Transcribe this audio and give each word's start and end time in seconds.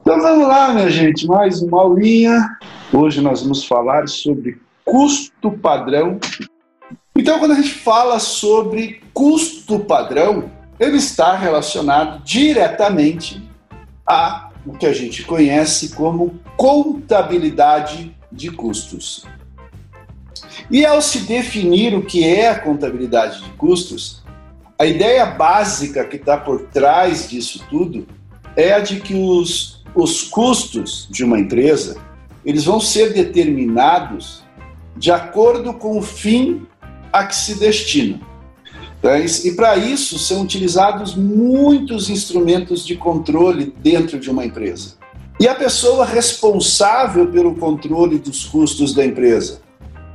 Então 0.00 0.22
vamos 0.22 0.48
lá, 0.48 0.72
minha 0.72 0.90
gente, 0.90 1.26
mais 1.26 1.60
uma 1.60 1.82
aulinha. 1.82 2.58
Hoje 2.92 3.20
nós 3.20 3.42
vamos 3.42 3.64
falar 3.64 4.08
sobre 4.08 4.58
custo 4.84 5.50
padrão. 5.50 6.18
Então, 7.14 7.38
quando 7.38 7.52
a 7.52 7.56
gente 7.56 7.74
fala 7.74 8.18
sobre 8.18 9.02
custo 9.12 9.80
padrão, 9.80 10.50
ele 10.80 10.96
está 10.96 11.36
relacionado 11.36 12.22
diretamente 12.24 13.46
a 14.06 14.48
o 14.64 14.72
que 14.72 14.86
a 14.86 14.92
gente 14.92 15.24
conhece 15.24 15.90
como 15.90 16.40
contabilidade 16.56 18.16
de 18.30 18.50
custos. 18.50 19.26
E 20.70 20.84
ao 20.86 21.00
se 21.02 21.20
definir 21.20 21.94
o 21.94 22.02
que 22.02 22.26
é 22.26 22.48
a 22.48 22.58
contabilidade 22.58 23.42
de 23.42 23.50
custos, 23.50 24.22
a 24.78 24.86
ideia 24.86 25.26
básica 25.26 26.04
que 26.04 26.16
está 26.16 26.36
por 26.36 26.66
trás 26.66 27.28
disso 27.28 27.64
tudo 27.68 28.06
é 28.56 28.72
a 28.72 28.78
de 28.78 29.00
que 29.00 29.14
os, 29.14 29.82
os 29.94 30.22
custos 30.22 31.08
de 31.10 31.24
uma 31.24 31.38
empresa 31.38 31.96
eles 32.44 32.64
vão 32.64 32.80
ser 32.80 33.12
determinados 33.12 34.44
de 34.96 35.10
acordo 35.10 35.74
com 35.74 35.98
o 35.98 36.02
fim 36.02 36.66
a 37.12 37.24
que 37.26 37.34
se 37.34 37.56
destina. 37.56 38.20
Tá? 39.02 39.18
E 39.18 39.52
para 39.54 39.76
isso 39.76 40.18
são 40.18 40.42
utilizados 40.42 41.14
muitos 41.14 42.08
instrumentos 42.08 42.86
de 42.86 42.96
controle 42.96 43.72
dentro 43.78 44.18
de 44.18 44.30
uma 44.30 44.44
empresa. 44.44 44.94
E 45.40 45.46
a 45.46 45.54
pessoa 45.54 46.04
responsável 46.04 47.28
pelo 47.28 47.54
controle 47.54 48.18
dos 48.18 48.44
custos 48.44 48.92
da 48.92 49.04
empresa, 49.04 49.60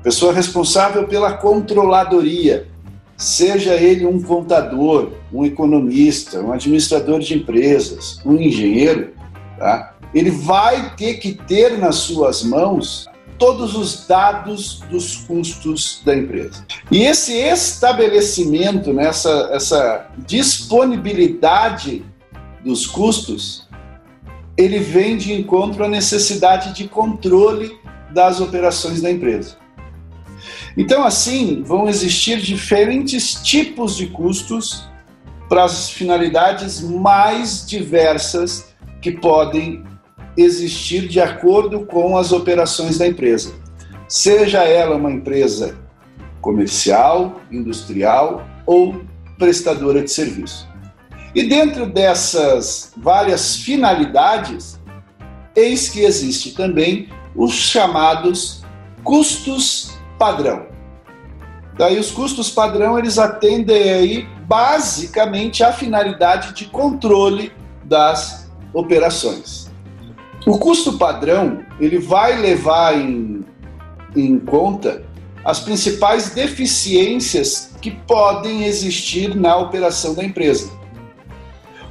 pessoa 0.02 0.34
responsável 0.34 1.08
pela 1.08 1.34
controladoria, 1.34 2.68
seja 3.24 3.76
ele 3.76 4.06
um 4.06 4.22
contador, 4.22 5.12
um 5.32 5.46
economista, 5.46 6.42
um 6.42 6.52
administrador 6.52 7.20
de 7.20 7.36
empresas, 7.36 8.20
um 8.26 8.36
engenheiro, 8.36 9.14
tá? 9.58 9.96
ele 10.14 10.30
vai 10.30 10.96
ter 10.96 11.16
que 11.16 11.34
ter 11.34 11.78
nas 11.78 11.96
suas 11.96 12.44
mãos 12.44 13.06
todos 13.40 13.76
os 13.76 14.06
dados 14.08 14.82
dos 14.90 15.18
custos 15.18 16.02
da 16.06 16.16
empresa. 16.16 16.66
E 16.92 17.04
esse 17.04 17.34
estabelecimento, 17.34 18.94
né, 18.94 19.08
essa, 19.08 19.50
essa 19.52 20.08
disponibilidade 20.18 22.06
dos 22.64 22.86
custos, 22.86 23.68
ele 24.56 24.80
vem 24.80 25.18
de 25.18 25.34
encontro 25.34 25.84
à 25.84 25.88
necessidade 25.88 26.74
de 26.74 26.88
controle 26.88 27.76
das 28.14 28.40
operações 28.40 29.02
da 29.02 29.10
empresa. 29.10 29.63
Então, 30.76 31.04
assim, 31.04 31.62
vão 31.64 31.88
existir 31.88 32.42
diferentes 32.42 33.36
tipos 33.36 33.96
de 33.96 34.08
custos 34.08 34.88
para 35.48 35.66
as 35.66 35.90
finalidades 35.90 36.82
mais 36.82 37.66
diversas 37.66 38.74
que 39.02 39.12
podem 39.12 39.84
existir 40.36 41.08
de 41.08 41.20
acordo 41.20 41.86
com 41.86 42.18
as 42.18 42.32
operações 42.32 42.98
da 42.98 43.08
empresa. 43.08 43.54
Seja 44.08 44.64
ela 44.64 44.96
uma 44.96 45.12
empresa 45.12 45.78
comercial, 46.42 47.40
industrial 47.52 48.46
ou 48.66 49.04
prestadora 49.38 50.02
de 50.02 50.12
serviço. 50.12 50.68
E 51.36 51.44
dentro 51.44 51.86
dessas 51.86 52.94
várias 52.98 53.56
finalidades, 53.56 54.80
eis 55.56 55.90
que 55.90 56.02
existe 56.02 56.54
também 56.54 57.10
os 57.36 57.54
chamados 57.54 58.64
custos 59.04 59.93
padrão. 60.18 60.68
Daí 61.78 62.00
os 62.00 62.12
custos 62.12 62.50
padrão 62.50 62.98
eles 62.98 63.18
atendem 63.18 63.92
aí 63.92 64.28
basicamente 64.46 65.64
à 65.64 65.72
finalidade 65.72 66.54
de 66.54 66.66
controle 66.66 67.52
das 67.84 68.52
operações. 68.74 69.72
O 70.46 70.58
custo 70.58 70.98
padrão 70.98 71.64
ele 71.80 71.98
vai 71.98 72.40
levar 72.40 72.98
em, 72.98 73.44
em 74.16 74.38
conta 74.38 75.04
as 75.44 75.60
principais 75.60 76.30
deficiências 76.32 77.76
que 77.82 77.92
podem 77.92 78.64
existir 78.64 79.36
na 79.36 79.58
operação 79.58 80.14
da 80.14 80.24
empresa. 80.24 80.72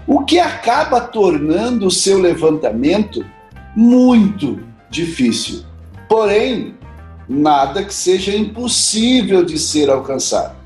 O 0.07 0.25
que 0.25 0.39
acaba 0.39 1.01
tornando 1.01 1.87
o 1.87 1.91
seu 1.91 2.19
levantamento 2.19 3.25
muito 3.77 4.61
difícil. 4.91 5.65
Porém, 6.09 6.75
nada 7.29 7.85
que 7.85 7.95
seja 7.95 8.35
impossível 8.35 9.45
de 9.45 9.59
ser 9.59 9.91
alcançado. 9.91 10.57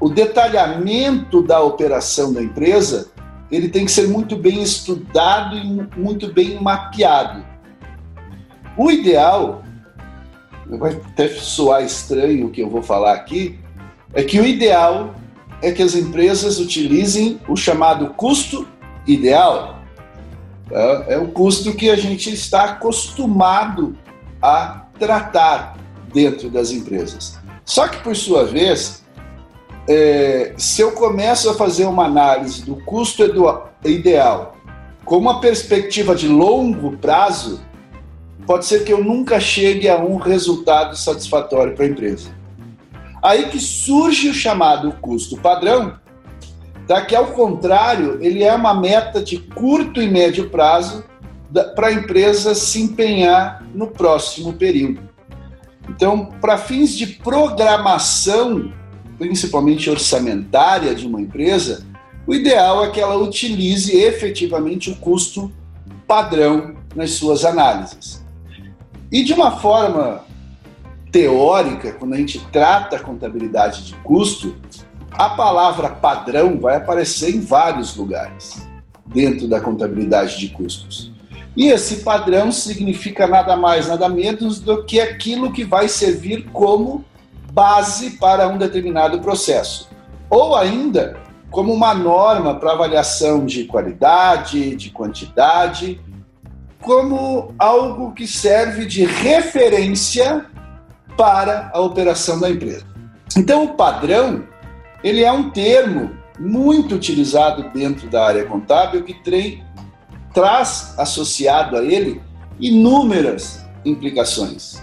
O 0.00 0.08
detalhamento 0.08 1.42
da 1.42 1.60
operação 1.60 2.32
da 2.32 2.42
empresa 2.42 3.10
ele 3.50 3.68
tem 3.68 3.84
que 3.84 3.90
ser 3.90 4.08
muito 4.08 4.36
bem 4.36 4.62
estudado 4.62 5.56
e 5.56 5.64
muito 5.98 6.32
bem 6.32 6.60
mapeado. 6.60 7.44
O 8.76 8.90
ideal, 8.90 9.62
vai 10.66 10.92
até 10.92 11.28
soar 11.28 11.82
estranho 11.82 12.46
o 12.46 12.50
que 12.50 12.60
eu 12.60 12.68
vou 12.68 12.82
falar 12.82 13.14
aqui, 13.14 13.58
é 14.12 14.22
que 14.22 14.38
o 14.38 14.46
ideal 14.46 15.14
é 15.62 15.72
que 15.72 15.82
as 15.82 15.94
empresas 15.94 16.60
utilizem 16.60 17.40
o 17.48 17.56
chamado 17.56 18.08
custo 18.10 18.66
ideal. 19.06 19.78
É, 20.70 21.14
é 21.14 21.18
o 21.18 21.28
custo 21.28 21.74
que 21.74 21.90
a 21.90 21.96
gente 21.96 22.32
está 22.32 22.64
acostumado 22.64 23.96
a 24.40 24.86
tratar 24.98 25.77
dentro 26.12 26.50
das 26.50 26.70
empresas. 26.70 27.38
Só 27.64 27.86
que, 27.88 27.98
por 28.02 28.16
sua 28.16 28.44
vez, 28.44 29.04
é, 29.88 30.54
se 30.56 30.82
eu 30.82 30.92
começo 30.92 31.48
a 31.50 31.54
fazer 31.54 31.84
uma 31.84 32.04
análise 32.04 32.62
do 32.62 32.76
custo 32.76 33.22
ideal 33.84 34.56
com 35.04 35.16
uma 35.16 35.40
perspectiva 35.40 36.14
de 36.14 36.28
longo 36.28 36.96
prazo, 36.98 37.60
pode 38.46 38.66
ser 38.66 38.84
que 38.84 38.92
eu 38.92 39.02
nunca 39.02 39.40
chegue 39.40 39.88
a 39.88 39.96
um 39.98 40.16
resultado 40.16 40.96
satisfatório 40.96 41.74
para 41.74 41.86
a 41.86 41.88
empresa. 41.88 42.30
Aí 43.22 43.48
que 43.48 43.58
surge 43.58 44.28
o 44.28 44.34
chamado 44.34 44.92
custo 45.00 45.36
padrão, 45.38 45.98
tá? 46.86 47.04
que 47.04 47.16
ao 47.16 47.28
contrário, 47.28 48.18
ele 48.22 48.44
é 48.44 48.54
uma 48.54 48.74
meta 48.74 49.22
de 49.22 49.38
curto 49.38 50.00
e 50.00 50.08
médio 50.08 50.50
prazo 50.50 51.04
para 51.74 51.88
a 51.88 51.92
empresa 51.92 52.54
se 52.54 52.82
empenhar 52.82 53.64
no 53.74 53.86
próximo 53.86 54.52
período. 54.52 55.07
Então, 55.88 56.26
para 56.40 56.58
fins 56.58 56.96
de 56.96 57.06
programação 57.06 58.72
principalmente 59.18 59.90
orçamentária 59.90 60.94
de 60.94 61.06
uma 61.06 61.20
empresa, 61.20 61.84
o 62.26 62.34
ideal 62.34 62.84
é 62.84 62.90
que 62.90 63.00
ela 63.00 63.16
utilize 63.16 63.94
efetivamente 63.94 64.90
o 64.90 64.96
custo 64.96 65.52
padrão 66.06 66.76
nas 66.94 67.12
suas 67.12 67.44
análises. 67.44 68.24
E 69.10 69.24
de 69.24 69.32
uma 69.32 69.58
forma 69.58 70.24
teórica, 71.10 71.92
quando 71.92 72.14
a 72.14 72.16
gente 72.16 72.38
trata 72.52 72.96
a 72.96 73.00
contabilidade 73.00 73.84
de 73.84 73.94
custo, 73.96 74.54
a 75.10 75.30
palavra 75.30 75.88
padrão 75.88 76.60
vai 76.60 76.76
aparecer 76.76 77.34
em 77.34 77.40
vários 77.40 77.96
lugares 77.96 78.68
dentro 79.06 79.48
da 79.48 79.60
contabilidade 79.60 80.38
de 80.38 80.48
custos. 80.50 81.07
E 81.58 81.72
esse 81.72 82.04
padrão 82.04 82.52
significa 82.52 83.26
nada 83.26 83.56
mais, 83.56 83.88
nada 83.88 84.08
menos 84.08 84.60
do 84.60 84.84
que 84.84 85.00
aquilo 85.00 85.52
que 85.52 85.64
vai 85.64 85.88
servir 85.88 86.48
como 86.52 87.04
base 87.52 88.10
para 88.10 88.46
um 88.46 88.56
determinado 88.56 89.18
processo, 89.18 89.90
ou 90.30 90.54
ainda 90.54 91.20
como 91.50 91.72
uma 91.72 91.92
norma 91.92 92.54
para 92.54 92.74
avaliação 92.74 93.44
de 93.44 93.64
qualidade, 93.64 94.76
de 94.76 94.90
quantidade, 94.90 96.00
como 96.80 97.52
algo 97.58 98.12
que 98.12 98.28
serve 98.28 98.86
de 98.86 99.04
referência 99.04 100.46
para 101.16 101.72
a 101.74 101.80
operação 101.80 102.38
da 102.38 102.48
empresa. 102.48 102.86
Então, 103.36 103.64
o 103.64 103.74
padrão 103.74 104.44
ele 105.02 105.24
é 105.24 105.32
um 105.32 105.50
termo 105.50 106.12
muito 106.38 106.94
utilizado 106.94 107.68
dentro 107.74 108.08
da 108.08 108.24
área 108.24 108.44
contábil 108.44 109.02
que 109.02 109.14
traz 110.32 110.94
associado 110.98 111.76
a 111.76 111.84
ele 111.84 112.20
inúmeras 112.60 113.64
implicações. 113.84 114.82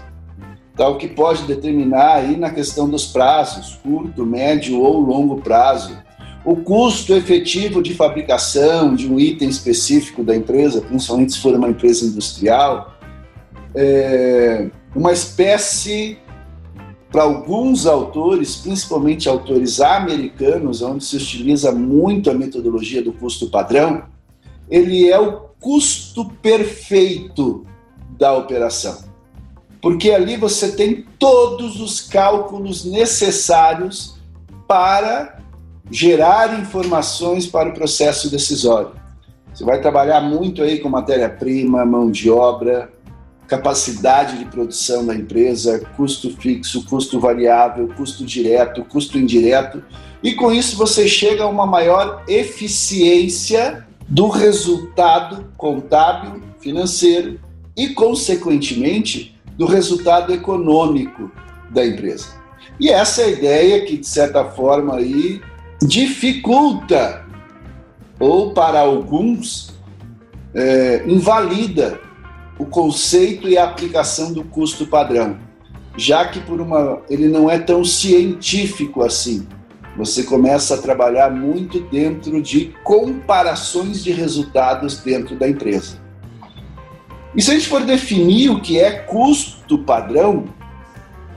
Tá, 0.76 0.88
o 0.88 0.96
que 0.96 1.08
pode 1.08 1.44
determinar 1.44 2.16
aí 2.16 2.36
na 2.36 2.50
questão 2.50 2.88
dos 2.88 3.06
prazos, 3.06 3.78
curto, 3.82 4.26
médio 4.26 4.80
ou 4.80 5.00
longo 5.00 5.40
prazo, 5.40 5.96
o 6.44 6.56
custo 6.56 7.14
efetivo 7.14 7.82
de 7.82 7.94
fabricação 7.94 8.94
de 8.94 9.10
um 9.10 9.18
item 9.18 9.48
específico 9.48 10.22
da 10.22 10.36
empresa, 10.36 10.82
principalmente 10.82 11.32
se 11.32 11.40
for 11.40 11.54
uma 11.54 11.68
empresa 11.68 12.04
industrial, 12.04 12.94
é 13.74 14.68
uma 14.94 15.12
espécie 15.12 16.18
para 17.10 17.22
alguns 17.22 17.86
autores, 17.86 18.56
principalmente 18.56 19.28
autores 19.28 19.80
americanos, 19.80 20.82
onde 20.82 21.04
se 21.04 21.16
utiliza 21.16 21.72
muito 21.72 22.30
a 22.30 22.34
metodologia 22.34 23.02
do 23.02 23.12
custo 23.12 23.48
padrão, 23.48 24.04
ele 24.70 25.08
é 25.10 25.18
o 25.18 25.46
custo 25.60 26.24
perfeito 26.42 27.66
da 28.18 28.34
operação 28.34 29.06
porque 29.86 30.10
ali 30.10 30.36
você 30.36 30.72
tem 30.72 31.06
todos 31.16 31.80
os 31.80 32.00
cálculos 32.00 32.84
necessários 32.84 34.16
para 34.66 35.38
gerar 35.88 36.58
informações 36.58 37.46
para 37.46 37.68
o 37.68 37.72
processo 37.72 38.28
decisório. 38.28 38.90
Você 39.54 39.64
vai 39.64 39.80
trabalhar 39.80 40.20
muito 40.20 40.60
aí 40.60 40.80
com 40.80 40.88
matéria-prima, 40.88 41.84
mão 41.84 42.10
de 42.10 42.28
obra, 42.28 42.90
capacidade 43.46 44.38
de 44.38 44.46
produção 44.46 45.06
da 45.06 45.14
empresa, 45.14 45.78
custo 45.96 46.36
fixo, 46.36 46.84
custo 46.86 47.20
variável, 47.20 47.88
custo 47.96 48.24
direto, 48.24 48.84
custo 48.84 49.16
indireto, 49.16 49.84
e 50.20 50.34
com 50.34 50.50
isso 50.50 50.76
você 50.76 51.06
chega 51.06 51.44
a 51.44 51.48
uma 51.48 51.64
maior 51.64 52.24
eficiência 52.26 53.85
do 54.08 54.28
resultado 54.28 55.52
contábil, 55.56 56.42
financeiro 56.60 57.40
e, 57.76 57.88
consequentemente, 57.88 59.38
do 59.56 59.66
resultado 59.66 60.32
econômico 60.32 61.30
da 61.70 61.84
empresa. 61.84 62.28
E 62.78 62.88
essa 62.88 63.22
é 63.22 63.24
a 63.24 63.30
ideia 63.30 63.84
que, 63.84 63.96
de 63.96 64.06
certa 64.06 64.44
forma, 64.44 64.96
aí, 64.96 65.40
dificulta, 65.82 67.24
ou 68.18 68.52
para 68.52 68.80
alguns, 68.80 69.74
é, 70.54 71.04
invalida 71.06 72.00
o 72.58 72.64
conceito 72.64 73.48
e 73.48 73.58
a 73.58 73.64
aplicação 73.64 74.32
do 74.32 74.42
custo 74.42 74.86
padrão, 74.86 75.38
já 75.96 76.26
que 76.26 76.40
por 76.40 76.60
uma 76.60 77.02
ele 77.10 77.28
não 77.28 77.50
é 77.50 77.58
tão 77.58 77.84
científico 77.84 79.02
assim. 79.02 79.46
Você 79.96 80.24
começa 80.24 80.74
a 80.74 80.78
trabalhar 80.78 81.30
muito 81.30 81.80
dentro 81.80 82.42
de 82.42 82.74
comparações 82.84 84.04
de 84.04 84.12
resultados 84.12 84.98
dentro 84.98 85.36
da 85.36 85.48
empresa. 85.48 85.96
E 87.34 87.40
se 87.40 87.50
a 87.50 87.54
gente 87.54 87.68
for 87.68 87.82
definir 87.82 88.50
o 88.50 88.60
que 88.60 88.78
é 88.78 88.90
custo 88.90 89.78
padrão, 89.78 90.44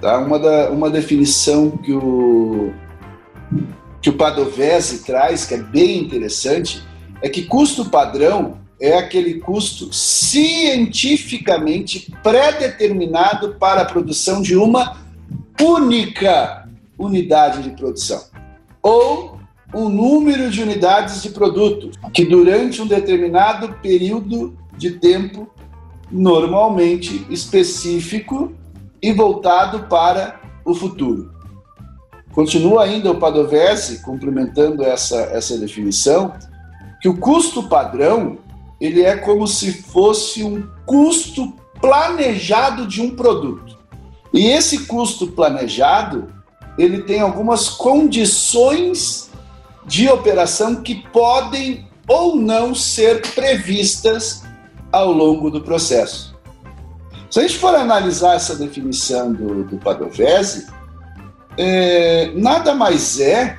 tá? 0.01 0.19
uma, 0.19 0.37
da, 0.37 0.69
uma 0.71 0.89
definição 0.89 1.71
que 1.71 1.93
o, 1.93 2.73
que 4.01 4.09
o 4.09 4.13
Padovese 4.13 5.05
traz, 5.05 5.45
que 5.45 5.53
é 5.53 5.57
bem 5.57 5.99
interessante, 5.99 6.83
é 7.21 7.29
que 7.29 7.43
custo 7.43 7.89
padrão 7.89 8.59
é 8.79 8.97
aquele 8.97 9.35
custo 9.35 9.93
cientificamente 9.93 12.11
pré-determinado 12.23 13.55
para 13.55 13.81
a 13.81 13.85
produção 13.85 14.41
de 14.41 14.55
uma 14.55 14.97
única 15.61 16.65
unidade 16.97 17.61
de 17.61 17.71
produção 17.71 18.28
ou 18.81 19.39
um 19.73 19.87
número 19.87 20.49
de 20.49 20.63
unidades 20.63 21.21
de 21.21 21.29
produto 21.29 21.91
que 22.13 22.25
durante 22.25 22.81
um 22.81 22.87
determinado 22.87 23.73
período 23.81 24.57
de 24.77 24.91
tempo 24.91 25.47
normalmente 26.11 27.25
específico 27.29 28.53
e 29.01 29.13
voltado 29.13 29.83
para 29.83 30.39
o 30.65 30.73
futuro. 30.73 31.31
Continua 32.31 32.83
ainda 32.83 33.11
o 33.11 33.19
Padovese 33.19 34.01
complementando 34.01 34.83
essa, 34.83 35.17
essa 35.31 35.57
definição 35.57 36.33
que 37.01 37.07
o 37.07 37.17
custo 37.17 37.67
padrão 37.67 38.37
ele 38.79 39.03
é 39.03 39.17
como 39.17 39.45
se 39.45 39.71
fosse 39.71 40.43
um 40.43 40.67
custo 40.85 41.53
planejado 41.81 42.87
de 42.87 43.01
um 43.01 43.15
produto. 43.15 43.77
E 44.33 44.47
esse 44.47 44.85
custo 44.85 45.27
planejado, 45.27 46.27
ele 46.81 47.01
tem 47.01 47.19
algumas 47.19 47.69
condições 47.69 49.29
de 49.85 50.07
operação 50.07 50.77
que 50.77 50.95
podem 51.09 51.87
ou 52.07 52.35
não 52.35 52.73
ser 52.73 53.21
previstas 53.33 54.43
ao 54.91 55.11
longo 55.11 55.51
do 55.51 55.61
processo. 55.61 56.35
Se 57.29 57.39
a 57.39 57.41
gente 57.43 57.57
for 57.57 57.75
analisar 57.75 58.35
essa 58.35 58.55
definição 58.55 59.31
do, 59.31 59.63
do 59.63 59.77
Padovese, 59.77 60.67
é, 61.57 62.31
nada 62.33 62.73
mais 62.73 63.19
é 63.19 63.57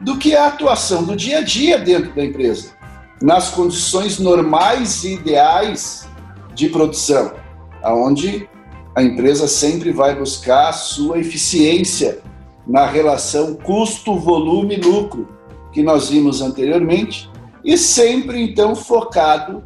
do 0.00 0.16
que 0.16 0.36
a 0.36 0.46
atuação 0.46 1.02
do 1.02 1.16
dia 1.16 1.38
a 1.38 1.42
dia 1.42 1.78
dentro 1.78 2.14
da 2.14 2.24
empresa 2.24 2.78
nas 3.20 3.50
condições 3.50 4.18
normais 4.18 5.02
e 5.02 5.14
ideais 5.14 6.08
de 6.54 6.68
produção, 6.68 7.34
aonde 7.82 8.48
a 8.94 9.02
empresa 9.02 9.46
sempre 9.46 9.90
vai 9.92 10.14
buscar 10.14 10.68
a 10.68 10.72
sua 10.72 11.18
eficiência 11.18 12.20
na 12.68 12.86
relação 12.86 13.54
custo-volume-lucro 13.54 15.26
que 15.72 15.82
nós 15.82 16.10
vimos 16.10 16.42
anteriormente 16.42 17.30
e 17.64 17.78
sempre 17.78 18.42
então 18.42 18.76
focado 18.76 19.64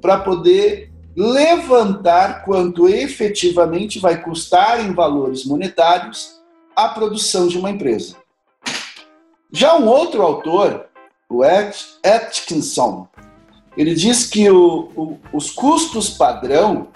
para 0.00 0.18
poder 0.18 0.92
levantar 1.16 2.44
quanto 2.44 2.88
efetivamente 2.88 3.98
vai 3.98 4.20
custar 4.20 4.84
em 4.84 4.92
valores 4.92 5.44
monetários 5.44 6.40
a 6.76 6.88
produção 6.88 7.46
de 7.46 7.56
uma 7.56 7.70
empresa. 7.70 8.16
Já 9.50 9.76
um 9.76 9.86
outro 9.86 10.22
autor, 10.22 10.86
o 11.30 11.42
Atkinson, 11.42 13.08
ele 13.76 13.94
diz 13.94 14.26
que 14.26 14.50
o, 14.50 14.90
o, 14.96 15.18
os 15.32 15.50
custos 15.50 16.10
padrão 16.10 16.88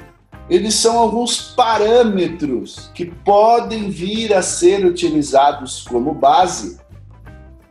eles 0.48 0.74
são 0.74 0.98
alguns 0.98 1.40
parâmetros 1.40 2.90
que 2.94 3.04
podem 3.04 3.90
vir 3.90 4.32
a 4.32 4.42
ser 4.42 4.84
utilizados 4.84 5.82
como 5.82 6.14
base 6.14 6.78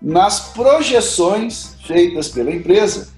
nas 0.01 0.51
projeções 0.51 1.75
feitas 1.85 2.29
pela 2.29 2.51
empresa 2.51 3.09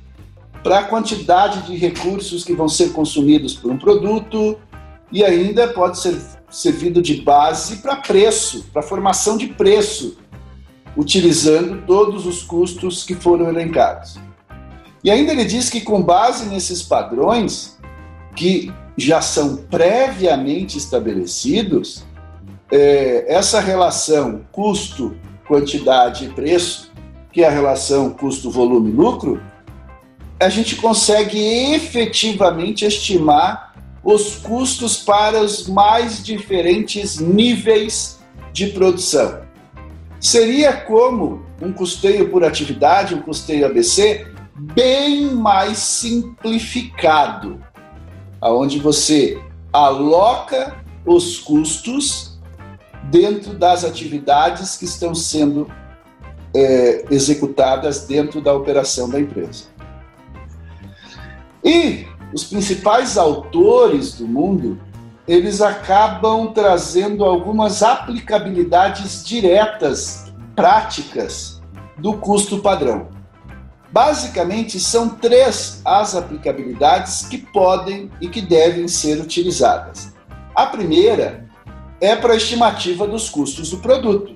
para 0.64 0.80
a 0.80 0.84
quantidade 0.84 1.64
de 1.64 1.76
recursos 1.76 2.44
que 2.44 2.54
vão 2.54 2.70
ser 2.70 2.92
consumidos 2.92 3.54
por 3.54 3.72
um 3.72 3.78
produto 3.78 4.58
e 5.12 5.24
ainda 5.24 5.68
pode 5.68 6.00
ser 6.00 6.18
servido 6.50 7.02
de 7.02 7.22
base 7.22 7.78
para 7.78 7.98
preço, 7.98 8.66
para 8.72 8.82
formação 8.82 9.38
de 9.38 9.48
preço 9.48 10.18
utilizando 10.98 11.86
todos 11.86 12.26
os 12.26 12.44
custos 12.44 13.04
que 13.04 13.16
foram 13.16 13.48
elencados. 13.48 14.18
E 15.04 15.10
ainda 15.10 15.32
ele 15.32 15.46
diz 15.46 15.70
que, 15.70 15.82
com 15.82 16.02
base 16.02 16.46
nesses 16.48 16.84
padrões, 16.84 17.79
que 18.40 18.72
já 18.96 19.22
são 19.22 19.58
previamente 19.58 20.78
estabelecidos, 20.78 22.06
é, 22.72 23.26
essa 23.28 23.60
relação 23.60 24.46
custo, 24.50 25.14
quantidade 25.46 26.24
e 26.24 26.30
preço, 26.30 26.90
que 27.34 27.44
é 27.44 27.48
a 27.50 27.52
relação 27.52 28.12
custo-volume-lucro, 28.12 29.42
a 30.40 30.48
gente 30.48 30.78
consegue 30.78 31.38
efetivamente 31.74 32.86
estimar 32.86 33.76
os 34.02 34.38
custos 34.38 34.96
para 34.96 35.42
os 35.42 35.68
mais 35.68 36.24
diferentes 36.24 37.20
níveis 37.20 38.20
de 38.54 38.68
produção. 38.68 39.42
Seria 40.18 40.72
como 40.72 41.46
um 41.62 41.74
custeio 41.74 42.30
por 42.30 42.46
atividade, 42.46 43.16
um 43.16 43.22
custeio 43.22 43.66
ABC, 43.66 44.26
bem 44.56 45.26
mais 45.34 45.78
simplificado, 45.78 47.60
aonde 48.42 48.80
você 48.80 49.42
aloca 49.72 50.84
os 51.06 51.40
custos 51.40 52.38
dentro 53.06 53.54
das 53.54 53.84
atividades 53.84 54.78
que 54.78 54.86
estão 54.86 55.16
sendo 55.16 55.70
é, 56.54 57.06
executadas 57.10 58.06
dentro 58.06 58.42
da 58.42 58.54
operação 58.54 59.10
da 59.10 59.20
empresa. 59.20 59.66
E 61.64 62.08
os 62.34 62.44
principais 62.44 63.18
autores 63.18 64.14
do 64.14 64.28
mundo 64.28 64.80
eles 65.30 65.62
acabam 65.62 66.52
trazendo 66.52 67.24
algumas 67.24 67.84
aplicabilidades 67.84 69.24
diretas, 69.24 70.34
práticas, 70.56 71.62
do 71.96 72.14
custo 72.14 72.58
padrão. 72.58 73.10
Basicamente, 73.92 74.80
são 74.80 75.10
três 75.10 75.82
as 75.84 76.16
aplicabilidades 76.16 77.26
que 77.28 77.38
podem 77.38 78.12
e 78.22 78.28
que 78.28 78.42
devem 78.42 78.88
ser 78.88 79.20
utilizadas. 79.20 80.14
A 80.56 80.68
primeira 80.68 81.48
é 82.00 82.16
para 82.16 82.34
a 82.34 82.38
estimativa 82.38 83.08
dos 83.08 83.30
custos 83.30 83.72
do 83.72 83.78
produto, 83.78 84.36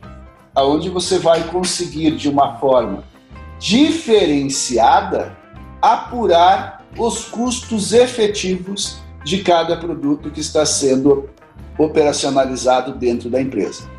aonde 0.55 0.89
você 0.89 1.19
vai 1.19 1.43
conseguir 1.45 2.15
de 2.15 2.29
uma 2.29 2.57
forma 2.57 3.03
diferenciada 3.60 5.38
apurar 5.81 6.86
os 6.98 7.25
custos 7.25 7.93
efetivos 7.93 8.98
de 9.24 9.43
cada 9.43 9.77
produto 9.77 10.31
que 10.31 10.41
está 10.41 10.65
sendo 10.65 11.29
operacionalizado 11.77 12.93
dentro 12.93 13.29
da 13.29 13.41
empresa. 13.41 13.89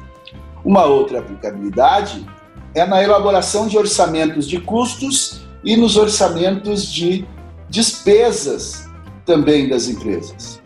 Uma 0.65 0.85
outra 0.85 1.21
aplicabilidade 1.21 2.27
é 2.75 2.85
na 2.85 3.03
elaboração 3.03 3.67
de 3.67 3.79
orçamentos 3.79 4.49
de 4.49 4.61
custos 4.61 5.44
e 5.65 5.77
nos 5.77 5.97
orçamentos 5.97 6.93
de 6.93 7.27
despesas 7.69 8.89
também 9.25 9.69
das 9.69 9.89
empresas. 9.89 10.61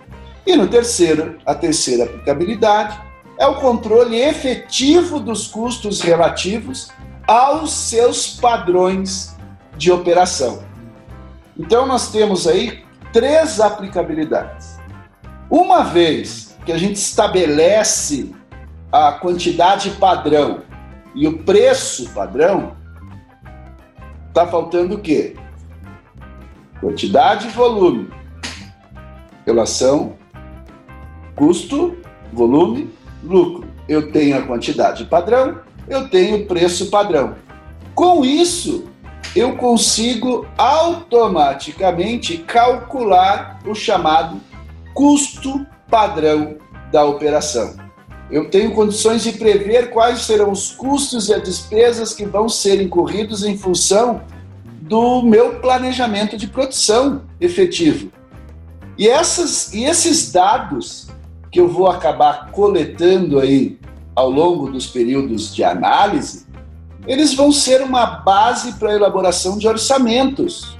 E 0.46 0.56
no 0.56 0.66
terceiro, 0.66 1.36
a 1.46 1.54
terceira 1.54 2.04
aplicabilidade 2.04 2.98
é 3.38 3.46
o 3.46 3.56
controle 3.56 4.18
efetivo 4.18 5.20
dos 5.20 5.46
custos 5.46 6.00
relativos 6.00 6.90
aos 7.26 7.72
seus 7.72 8.28
padrões 8.28 9.36
de 9.76 9.92
operação. 9.92 10.62
Então 11.56 11.86
nós 11.86 12.10
temos 12.10 12.48
aí 12.48 12.82
três 13.12 13.60
aplicabilidades. 13.60 14.78
Uma 15.50 15.82
vez 15.82 16.56
que 16.64 16.72
a 16.72 16.78
gente 16.78 16.96
estabelece 16.96 18.34
a 18.90 19.12
quantidade 19.12 19.90
padrão 19.92 20.62
e 21.14 21.26
o 21.26 21.38
preço 21.38 22.10
padrão, 22.10 22.76
Está 24.28 24.46
faltando 24.46 24.96
o 24.96 25.00
quê? 25.00 25.36
Quantidade 26.80 27.48
e 27.48 27.50
volume. 27.50 28.08
Relação 29.44 30.16
custo, 31.34 31.96
volume, 32.32 32.90
lucro. 33.22 33.68
Eu 33.88 34.12
tenho 34.12 34.36
a 34.36 34.42
quantidade 34.42 35.04
padrão, 35.04 35.60
eu 35.88 36.08
tenho 36.10 36.42
o 36.42 36.46
preço 36.46 36.90
padrão. 36.90 37.36
Com 37.94 38.24
isso, 38.24 38.86
eu 39.34 39.56
consigo 39.56 40.46
automaticamente 40.58 42.38
calcular 42.38 43.60
o 43.64 43.74
chamado 43.74 44.40
custo 44.92 45.64
padrão 45.88 46.56
da 46.90 47.04
operação. 47.04 47.87
Eu 48.30 48.50
tenho 48.50 48.72
condições 48.72 49.22
de 49.22 49.32
prever 49.32 49.90
quais 49.90 50.20
serão 50.20 50.50
os 50.50 50.70
custos 50.70 51.28
e 51.28 51.34
as 51.34 51.42
despesas 51.42 52.12
que 52.12 52.26
vão 52.26 52.48
ser 52.48 52.80
incorridos 52.80 53.42
em 53.42 53.56
função 53.56 54.20
do 54.82 55.22
meu 55.22 55.60
planejamento 55.60 56.36
de 56.36 56.46
produção 56.46 57.22
efetivo. 57.40 58.10
E, 58.98 59.08
essas, 59.08 59.72
e 59.72 59.84
esses 59.84 60.30
dados 60.30 61.08
que 61.50 61.58
eu 61.58 61.68
vou 61.68 61.88
acabar 61.88 62.50
coletando 62.50 63.38
aí 63.38 63.78
ao 64.14 64.30
longo 64.30 64.70
dos 64.70 64.86
períodos 64.86 65.54
de 65.54 65.64
análise, 65.64 66.46
eles 67.06 67.32
vão 67.32 67.50
ser 67.50 67.80
uma 67.80 68.04
base 68.04 68.72
para 68.72 68.90
a 68.90 68.94
elaboração 68.94 69.56
de 69.56 69.66
orçamentos. 69.66 70.76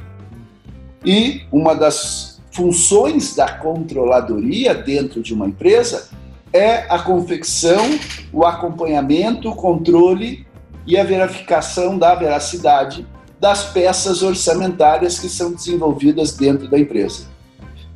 E 1.02 1.43
uma 1.50 1.75
das 1.75 2.43
funções 2.50 3.35
da 3.35 3.50
controladoria 3.52 4.75
dentro 4.75 5.23
de 5.23 5.33
uma 5.33 5.47
empresa 5.47 6.11
é 6.52 6.87
a 6.88 6.99
confecção, 6.99 7.99
o 8.33 8.45
acompanhamento, 8.45 9.50
o 9.50 9.55
controle 9.55 10.47
e 10.87 10.97
a 10.97 11.05
verificação 11.05 11.99
da 11.99 12.14
veracidade 12.14 13.07
das 13.38 13.64
peças 13.64 14.23
orçamentárias 14.23 15.19
que 15.19 15.28
são 15.28 15.52
desenvolvidas 15.52 16.33
dentro 16.33 16.69
da 16.69 16.78
empresa. 16.78 17.28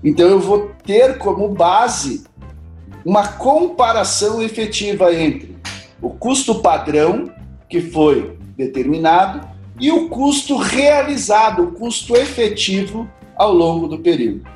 Então 0.05 0.29
eu 0.29 0.41
vou 0.41 0.71
ter 0.85 1.19
como 1.19 1.49
base 1.49 2.25
uma 3.05 3.27
comparação 3.27 4.41
efetiva 4.41 5.13
entre 5.13 5.57
o 6.01 6.11
custo 6.11 6.57
padrão 6.57 7.31
que 7.69 7.81
foi 7.81 8.37
determinado 8.57 9.49
e 9.81 9.91
o 9.91 10.09
custo 10.09 10.57
realizado, 10.57 11.65
o 11.65 11.73
custo 11.73 12.15
efetivo 12.15 13.09
ao 13.35 13.53
longo 13.53 13.89
do 13.89 13.99
período. 13.99 14.47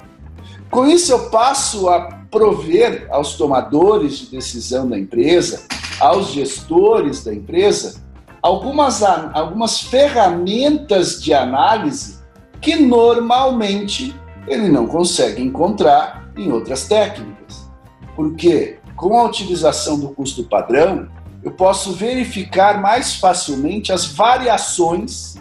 Com 0.70 0.86
isso, 0.86 1.10
eu 1.12 1.30
passo 1.30 1.88
a 1.88 2.25
prover 2.36 3.06
aos 3.10 3.32
tomadores 3.32 4.18
de 4.18 4.26
decisão 4.26 4.86
da 4.86 4.98
empresa, 4.98 5.62
aos 5.98 6.32
gestores 6.32 7.24
da 7.24 7.32
empresa, 7.32 8.02
algumas, 8.42 9.02
algumas 9.02 9.80
ferramentas 9.80 11.22
de 11.22 11.32
análise 11.32 12.18
que 12.60 12.76
normalmente 12.76 14.14
ele 14.46 14.68
não 14.68 14.86
consegue 14.86 15.42
encontrar 15.42 16.30
em 16.36 16.52
outras 16.52 16.86
técnicas. 16.86 17.70
Porque 18.14 18.80
com 18.94 19.18
a 19.18 19.24
utilização 19.24 19.98
do 19.98 20.10
custo 20.10 20.44
padrão, 20.44 21.08
eu 21.42 21.52
posso 21.52 21.92
verificar 21.92 22.82
mais 22.82 23.14
facilmente 23.14 23.94
as 23.94 24.04
variações 24.04 25.36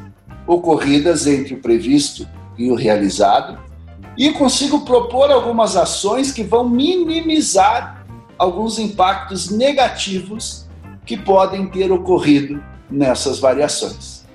ocorridas 0.48 1.28
entre 1.28 1.56
o 1.56 1.62
previsto 1.62 2.26
e 2.58 2.72
o 2.72 2.76
realizado 2.76 3.65
e 4.18 4.32
consigo 4.32 4.82
propor 4.82 5.32
algumas 5.32 5.76
ações 5.76 6.32
que 6.32 6.44
vão 6.44 6.68
minimizar 6.68 8.06
alguns 8.38 8.80
impactos 8.80 9.50
negativos 9.50 10.66
que 11.06 11.18
podem 11.18 11.68
ter 11.68 11.92
ocorrido 11.92 12.62
nessas 12.90 13.40
variações. 13.40 14.26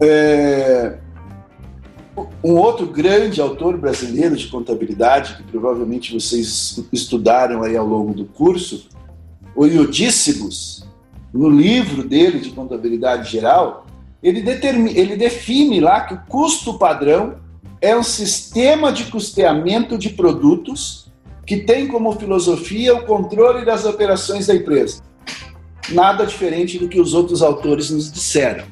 É... 0.00 0.98
Um 2.42 2.54
outro 2.54 2.86
grande 2.86 3.40
autor 3.40 3.76
brasileiro 3.76 4.34
de 4.34 4.48
contabilidade, 4.48 5.36
que 5.36 5.42
provavelmente 5.44 6.12
vocês 6.12 6.84
estudaram 6.92 7.62
aí 7.62 7.76
ao 7.76 7.86
longo 7.86 8.12
do 8.12 8.24
curso, 8.24 8.88
o 9.54 9.66
Iudícibus, 9.66 10.84
no 11.32 11.48
livro 11.48 12.02
dele 12.02 12.40
de 12.40 12.50
contabilidade 12.50 13.30
geral, 13.30 13.86
ele, 14.20 14.42
determina, 14.42 14.98
ele 14.98 15.16
define 15.16 15.78
lá 15.78 16.00
que 16.00 16.14
o 16.14 16.20
custo 16.28 16.76
padrão 16.76 17.36
é 17.80 17.96
um 17.96 18.02
sistema 18.02 18.92
de 18.92 19.04
custeamento 19.04 19.96
de 19.96 20.10
produtos 20.10 21.10
que 21.46 21.58
tem 21.58 21.86
como 21.86 22.12
filosofia 22.12 22.94
o 22.94 23.06
controle 23.06 23.64
das 23.64 23.84
operações 23.84 24.46
da 24.46 24.54
empresa. 24.54 25.02
Nada 25.90 26.26
diferente 26.26 26.78
do 26.78 26.88
que 26.88 27.00
os 27.00 27.14
outros 27.14 27.42
autores 27.42 27.90
nos 27.90 28.12
disseram. 28.12 28.66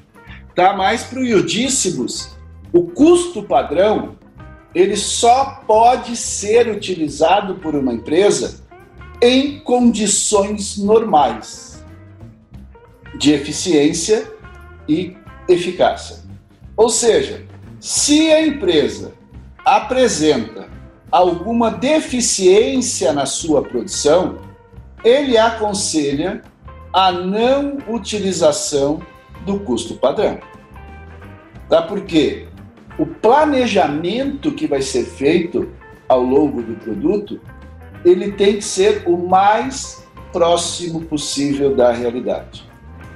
Tá? 0.55 0.77
Mas 0.77 1.05
para 1.05 1.21
o 1.21 1.25
Iudícibus, 1.25 2.37
o 2.73 2.83
custo 2.83 3.43
padrão 3.43 4.17
ele 4.75 4.97
só 4.97 5.63
pode 5.67 6.15
ser 6.17 6.69
utilizado 6.69 7.55
por 7.55 7.75
uma 7.75 7.95
empresa 7.95 8.63
em 9.23 9.59
condições 9.61 10.77
normais 10.77 11.83
de 13.19 13.33
eficiência 13.33 14.31
e 14.87 15.17
eficácia. 15.49 16.19
Ou 16.77 16.91
seja, 16.91 17.47
se 17.80 18.33
a 18.33 18.47
empresa 18.47 19.14
apresenta 19.64 20.68
alguma 21.11 21.71
deficiência 21.71 23.12
na 23.12 23.26
sua 23.26 23.62
produção, 23.62 24.38
ele 25.04 25.38
aconselha 25.38 26.42
a 26.92 27.12
não 27.12 27.78
utilização 27.88 29.00
do 29.45 29.61
custo 29.61 29.95
padrão. 29.95 30.38
Tá? 31.68 31.83
Porque 31.83 32.49
o 32.99 33.06
planejamento 33.06 34.52
que 34.52 34.66
vai 34.66 34.83
ser 34.83 35.04
feito 35.04 35.71
ao 36.09 36.23
longo 36.23 36.62
do 36.62 36.75
produto 36.76 37.40
ele 38.04 38.33
tem 38.33 38.56
que 38.56 38.64
ser 38.64 39.02
o 39.06 39.16
mais 39.16 40.06
próximo 40.33 41.00
possível 41.02 41.75
da 41.75 41.92
realidade. 41.92 42.64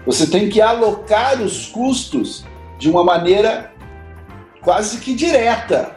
Você 0.05 0.27
tem 0.27 0.49
que 0.49 0.61
alocar 0.61 1.41
os 1.41 1.67
custos 1.67 2.45
de 2.79 2.91
uma 2.91 3.05
maneira 3.05 3.73
quase 4.63 4.99
que 4.99 5.15
direta 5.15 5.97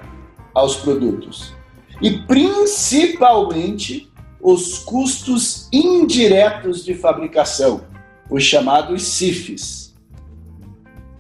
aos 0.54 0.76
produtos. 0.78 1.54
E 2.02 2.20
principalmente 2.20 4.12
os 4.42 4.80
custos 4.80 5.70
indiretos 5.72 6.84
de 6.84 6.94
fabricação, 6.94 7.86
os 8.30 8.44
chamados 8.44 9.04
CIFs. 9.04 9.94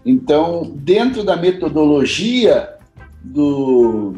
Então, 0.05 0.73
dentro 0.75 1.23
da 1.23 1.37
metodologia 1.37 2.75
do, 3.23 4.15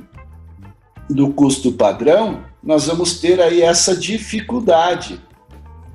do 1.08 1.32
custo 1.34 1.72
padrão, 1.72 2.44
nós 2.64 2.88
vamos 2.88 3.20
ter 3.20 3.40
aí 3.40 3.62
essa 3.62 3.96
dificuldade 3.96 5.22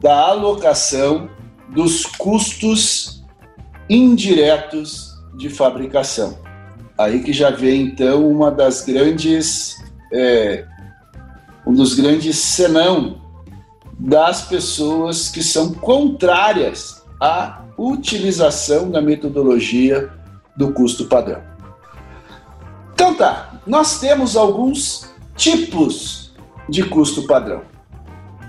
da 0.00 0.28
alocação 0.28 1.28
dos 1.68 2.06
custos 2.06 3.24
indiretos 3.88 5.18
de 5.36 5.48
fabricação. 5.48 6.38
Aí 7.00 7.20
que 7.20 7.32
já 7.32 7.48
vem 7.48 7.80
então 7.80 8.28
uma 8.28 8.50
das 8.50 8.82
grandes, 8.82 9.82
é, 10.12 10.66
um 11.66 11.72
dos 11.72 11.94
grandes 11.94 12.36
senão 12.36 13.22
das 13.98 14.42
pessoas 14.42 15.30
que 15.30 15.42
são 15.42 15.72
contrárias 15.72 17.02
à 17.18 17.62
utilização 17.78 18.90
da 18.90 19.00
metodologia 19.00 20.10
do 20.54 20.74
custo 20.74 21.06
padrão. 21.06 21.40
Então 22.92 23.14
tá, 23.14 23.62
nós 23.66 23.98
temos 23.98 24.36
alguns 24.36 25.10
tipos 25.34 26.34
de 26.68 26.82
custo 26.82 27.26
padrão. 27.26 27.62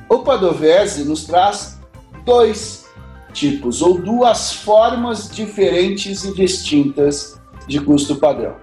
O 0.09 0.19
Padovese 0.19 1.05
nos 1.05 1.23
traz 1.23 1.79
dois 2.25 2.83
tipos 3.31 3.81
ou 3.81 3.97
duas 3.97 4.51
formas 4.51 5.29
diferentes 5.29 6.25
e 6.25 6.33
distintas 6.33 7.39
de 7.67 7.79
custo 7.79 8.15
padrão. 8.15 8.55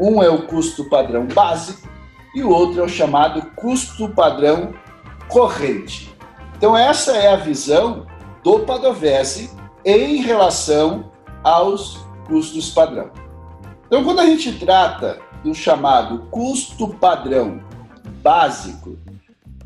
Um 0.00 0.22
é 0.22 0.28
o 0.28 0.46
custo 0.46 0.88
padrão 0.88 1.26
básico 1.26 1.88
e 2.34 2.42
o 2.42 2.50
outro 2.50 2.80
é 2.80 2.84
o 2.84 2.88
chamado 2.88 3.42
custo 3.56 4.08
padrão 4.10 4.72
corrente. 5.28 6.14
Então 6.56 6.76
essa 6.76 7.12
é 7.12 7.32
a 7.32 7.36
visão 7.36 8.06
do 8.42 8.60
Padovese 8.60 9.50
em 9.84 10.16
relação 10.22 11.10
aos 11.42 11.98
custos 12.26 12.70
padrão. 12.70 13.10
Então 13.86 14.04
quando 14.04 14.20
a 14.20 14.26
gente 14.26 14.58
trata 14.58 15.20
do 15.42 15.54
chamado 15.54 16.26
custo 16.30 16.88
padrão 16.88 17.60
básico, 18.22 18.98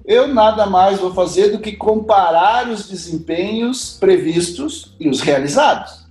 eu 0.04 0.26
nada 0.26 0.66
mais 0.66 0.98
vou 0.98 1.14
fazer 1.14 1.50
do 1.50 1.60
que 1.60 1.72
comparar 1.72 2.68
os 2.68 2.88
desempenhos 2.88 3.96
previstos 3.98 4.96
e 4.98 5.08
os 5.08 5.20
realizados. 5.20 6.06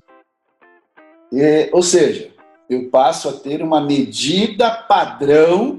É, 1.34 1.70
ou 1.72 1.84
seja, 1.84 2.31
eu 2.72 2.90
passo 2.90 3.28
a 3.28 3.34
ter 3.34 3.62
uma 3.62 3.82
medida 3.82 4.72
padrão 4.72 5.78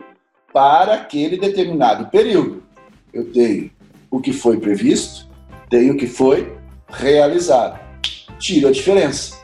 para 0.53 0.93
aquele 0.93 1.39
determinado 1.39 2.11
período. 2.11 2.63
Eu 3.11 3.33
tenho 3.33 3.71
o 4.11 4.21
que 4.21 4.31
foi 4.31 4.61
previsto, 4.61 5.27
tenho 5.71 5.95
o 5.95 5.97
que 5.97 6.07
foi 6.07 6.55
realizado. 6.87 7.81
Tiro 8.39 8.69
a 8.69 8.71
diferença. 8.71 9.39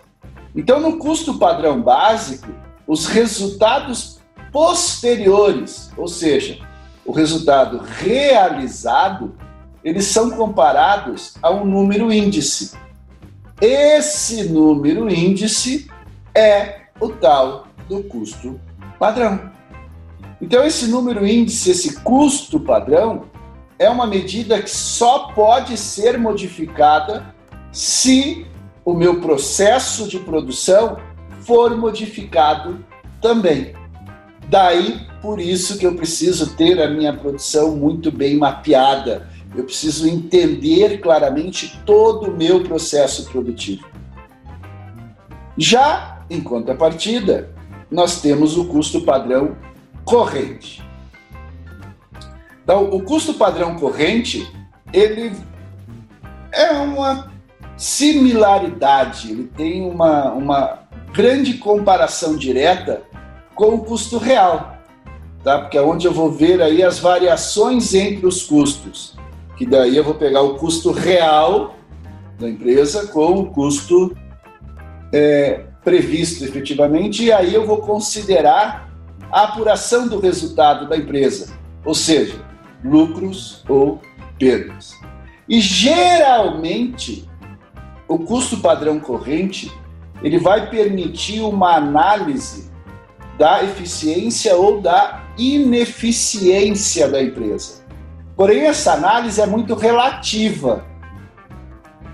Então, 0.55 0.78
no 0.78 0.99
custo 0.99 1.38
padrão 1.38 1.81
básico, 1.81 2.49
os 2.87 3.07
resultados 3.07 4.21
posteriores, 4.52 5.90
ou 5.97 6.07
seja, 6.07 6.59
o 7.07 7.12
resultado 7.12 7.78
realizado, 7.78 9.35
eles 9.83 10.05
são 10.05 10.33
comparados 10.33 11.33
a 11.40 11.50
um 11.50 11.64
número 11.64 12.12
índice. 12.12 12.76
Esse 13.59 14.45
número 14.45 15.09
índice 15.09 15.88
é 16.35 16.88
o 17.00 17.09
tal 17.09 17.67
do 17.88 18.02
custo 18.05 18.61
padrão. 18.99 19.50
Então, 20.40 20.64
esse 20.64 20.87
número 20.87 21.26
índice, 21.26 21.71
esse 21.71 22.00
custo 22.00 22.61
padrão, 22.61 23.25
é 23.78 23.88
uma 23.88 24.07
medida 24.07 24.61
que 24.61 24.71
só 24.71 25.31
pode 25.33 25.76
ser 25.76 26.19
modificada 26.19 27.35
se 27.73 28.47
o 28.85 28.95
meu 28.95 29.21
processo 29.21 30.09
de 30.09 30.19
produção 30.19 30.97
for 31.43 31.76
modificado 31.76 32.85
também. 33.21 33.75
Daí, 34.49 35.07
por 35.21 35.40
isso 35.40 35.76
que 35.76 35.87
eu 35.87 35.95
preciso 35.95 36.57
ter 36.57 36.81
a 36.81 36.88
minha 36.88 37.12
produção 37.12 37.76
muito 37.76 38.11
bem 38.11 38.37
mapeada. 38.37 39.28
Eu 39.55 39.64
preciso 39.64 40.09
entender 40.09 40.99
claramente 41.00 41.81
todo 41.85 42.31
o 42.31 42.37
meu 42.37 42.62
processo 42.62 43.28
produtivo. 43.31 43.87
Já 45.57 46.17
em 46.30 46.40
contrapartida, 46.40 47.50
nós 47.90 48.20
temos 48.20 48.56
o 48.56 48.66
custo 48.66 49.00
padrão 49.02 49.56
corrente. 50.04 50.82
Então, 52.62 52.90
o 52.90 53.02
custo 53.02 53.35
padrão 53.35 53.76
corrente, 53.76 54.47
ele 54.92 55.32
é 56.52 56.73
uma 56.73 57.32
similaridade, 57.76 59.30
ele 59.30 59.44
tem 59.44 59.88
uma, 59.88 60.32
uma 60.32 60.80
grande 61.12 61.54
comparação 61.54 62.37
direta 62.37 63.02
com 63.54 63.75
o 63.75 63.85
custo 63.85 64.18
real, 64.18 64.76
tá? 65.42 65.61
Porque 65.61 65.78
é 65.78 65.82
onde 65.82 66.06
eu 66.06 66.12
vou 66.12 66.30
ver 66.30 66.61
aí 66.61 66.82
as 66.82 66.99
variações 66.99 67.94
entre 67.94 68.26
os 68.26 68.42
custos, 68.42 69.16
que 69.56 69.64
daí 69.64 69.97
eu 69.97 70.04
vou 70.04 70.14
pegar 70.14 70.42
o 70.42 70.56
custo 70.56 70.92
real 70.92 71.75
da 72.38 72.49
empresa 72.49 73.06
com 73.08 73.40
o 73.40 73.47
custo 73.47 74.16
é, 75.12 75.64
previsto 75.88 76.45
efetivamente, 76.45 77.25
e 77.25 77.33
aí 77.33 77.54
eu 77.54 77.66
vou 77.66 77.78
considerar 77.78 78.90
a 79.33 79.45
apuração 79.45 80.07
do 80.07 80.21
resultado 80.21 80.87
da 80.87 80.99
empresa, 80.99 81.59
ou 81.83 81.95
seja, 81.95 82.45
lucros 82.85 83.64
ou 83.66 83.99
perdas. 84.38 84.92
E 85.49 85.62
geralmente, 85.62 87.26
o 88.07 88.18
custo 88.18 88.59
padrão 88.59 89.00
corrente 89.00 89.73
ele 90.23 90.38
vai 90.38 90.68
permitir 90.68 91.40
uma 91.40 91.76
análise 91.76 92.71
da 93.38 93.64
eficiência 93.64 94.54
ou 94.57 94.83
da 94.83 95.25
ineficiência 95.38 97.09
da 97.09 97.23
empresa. 97.23 97.83
Porém, 98.37 98.66
essa 98.66 98.92
análise 98.92 99.40
é 99.40 99.47
muito 99.47 99.75
relativa. 99.75 100.85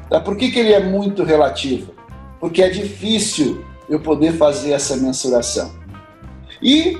Tá? 0.08 0.20
Por 0.20 0.36
que, 0.36 0.52
que 0.52 0.60
ele 0.60 0.72
é 0.72 0.80
muito 0.80 1.24
relativo? 1.24 1.93
Porque 2.44 2.62
é 2.62 2.68
difícil 2.68 3.64
eu 3.88 3.98
poder 4.00 4.34
fazer 4.34 4.72
essa 4.72 4.98
mensuração. 4.98 5.72
E 6.60 6.98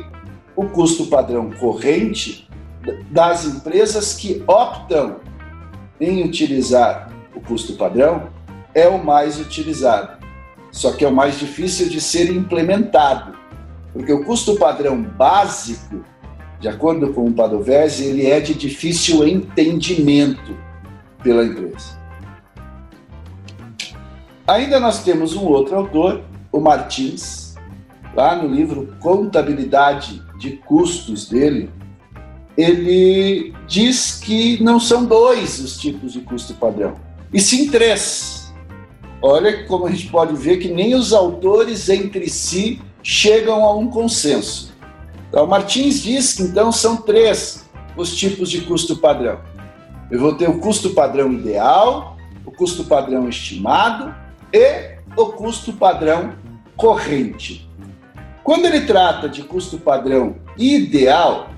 o 0.57 0.65
custo 0.71 1.09
padrão 1.09 1.51
corrente 1.51 2.49
das 3.11 3.45
empresas 3.45 4.15
que 4.15 4.43
optam 4.47 5.17
em 6.01 6.25
utilizar 6.25 7.13
o 7.37 7.43
custo 7.43 7.75
padrão 7.75 8.31
é 8.75 8.89
o 8.89 9.05
mais 9.05 9.39
utilizado. 9.39 10.25
Só 10.73 10.93
que 10.93 11.05
é 11.05 11.09
o 11.09 11.15
mais 11.15 11.39
difícil 11.39 11.91
de 11.91 12.01
ser 12.01 12.35
implementado, 12.35 13.37
porque 13.93 14.15
o 14.15 14.25
custo 14.25 14.57
padrão 14.57 15.03
básico, 15.03 16.03
de 16.59 16.69
acordo 16.69 17.13
com 17.13 17.27
o 17.27 17.35
Padovese, 17.35 18.07
ele 18.07 18.31
é 18.31 18.41
de 18.41 18.55
difícil 18.55 19.29
entendimento 19.29 20.57
pela 21.23 21.45
empresa. 21.45 22.03
Ainda 24.47 24.79
nós 24.79 25.03
temos 25.03 25.35
um 25.35 25.45
outro 25.47 25.75
autor, 25.75 26.23
o 26.53 26.61
Martins, 26.61 27.55
lá 28.15 28.37
no 28.37 28.55
livro 28.55 28.95
Contabilidade 29.01 30.23
de 30.39 30.53
Custos 30.59 31.29
dele, 31.31 31.71
ele 32.57 33.55
diz 33.67 34.21
que 34.23 34.63
não 34.63 34.79
são 34.79 35.07
dois 35.07 35.59
os 35.61 35.79
tipos 35.79 36.13
de 36.13 36.21
custo 36.21 36.53
padrão, 36.55 36.95
e 37.33 37.41
sim 37.41 37.71
três. 37.71 38.53
Olha 39.23 39.67
como 39.67 39.87
a 39.87 39.91
gente 39.91 40.09
pode 40.09 40.37
ver 40.37 40.59
que 40.59 40.69
nem 40.69 40.95
os 40.95 41.15
autores 41.15 41.89
entre 41.89 42.29
si 42.29 42.83
chegam 43.03 43.65
a 43.65 43.75
um 43.75 43.89
consenso. 43.89 44.75
Então, 45.31 45.47
Martins 45.47 46.03
diz 46.03 46.35
que 46.35 46.43
então 46.43 46.71
são 46.71 46.99
três 46.99 47.65
os 47.97 48.15
tipos 48.15 48.51
de 48.51 48.61
custo 48.61 48.97
padrão. 48.99 49.41
Eu 50.11 50.21
vou 50.21 50.35
ter 50.35 50.51
o 50.51 50.59
custo 50.59 50.91
padrão 50.91 51.33
ideal, 51.33 52.19
o 52.45 52.53
custo 52.53 52.85
padrão 52.85 53.27
estimado 53.27 54.15
e 54.55 54.95
o 55.17 55.27
custo 55.33 55.73
padrão 55.73 56.33
corrente. 56.77 57.69
Quando 58.45 58.67
ele 58.67 58.83
trata 58.83 59.29
de 59.29 59.43
custo 59.43 59.79
padrão 59.79 60.37
ideal, 60.57 61.51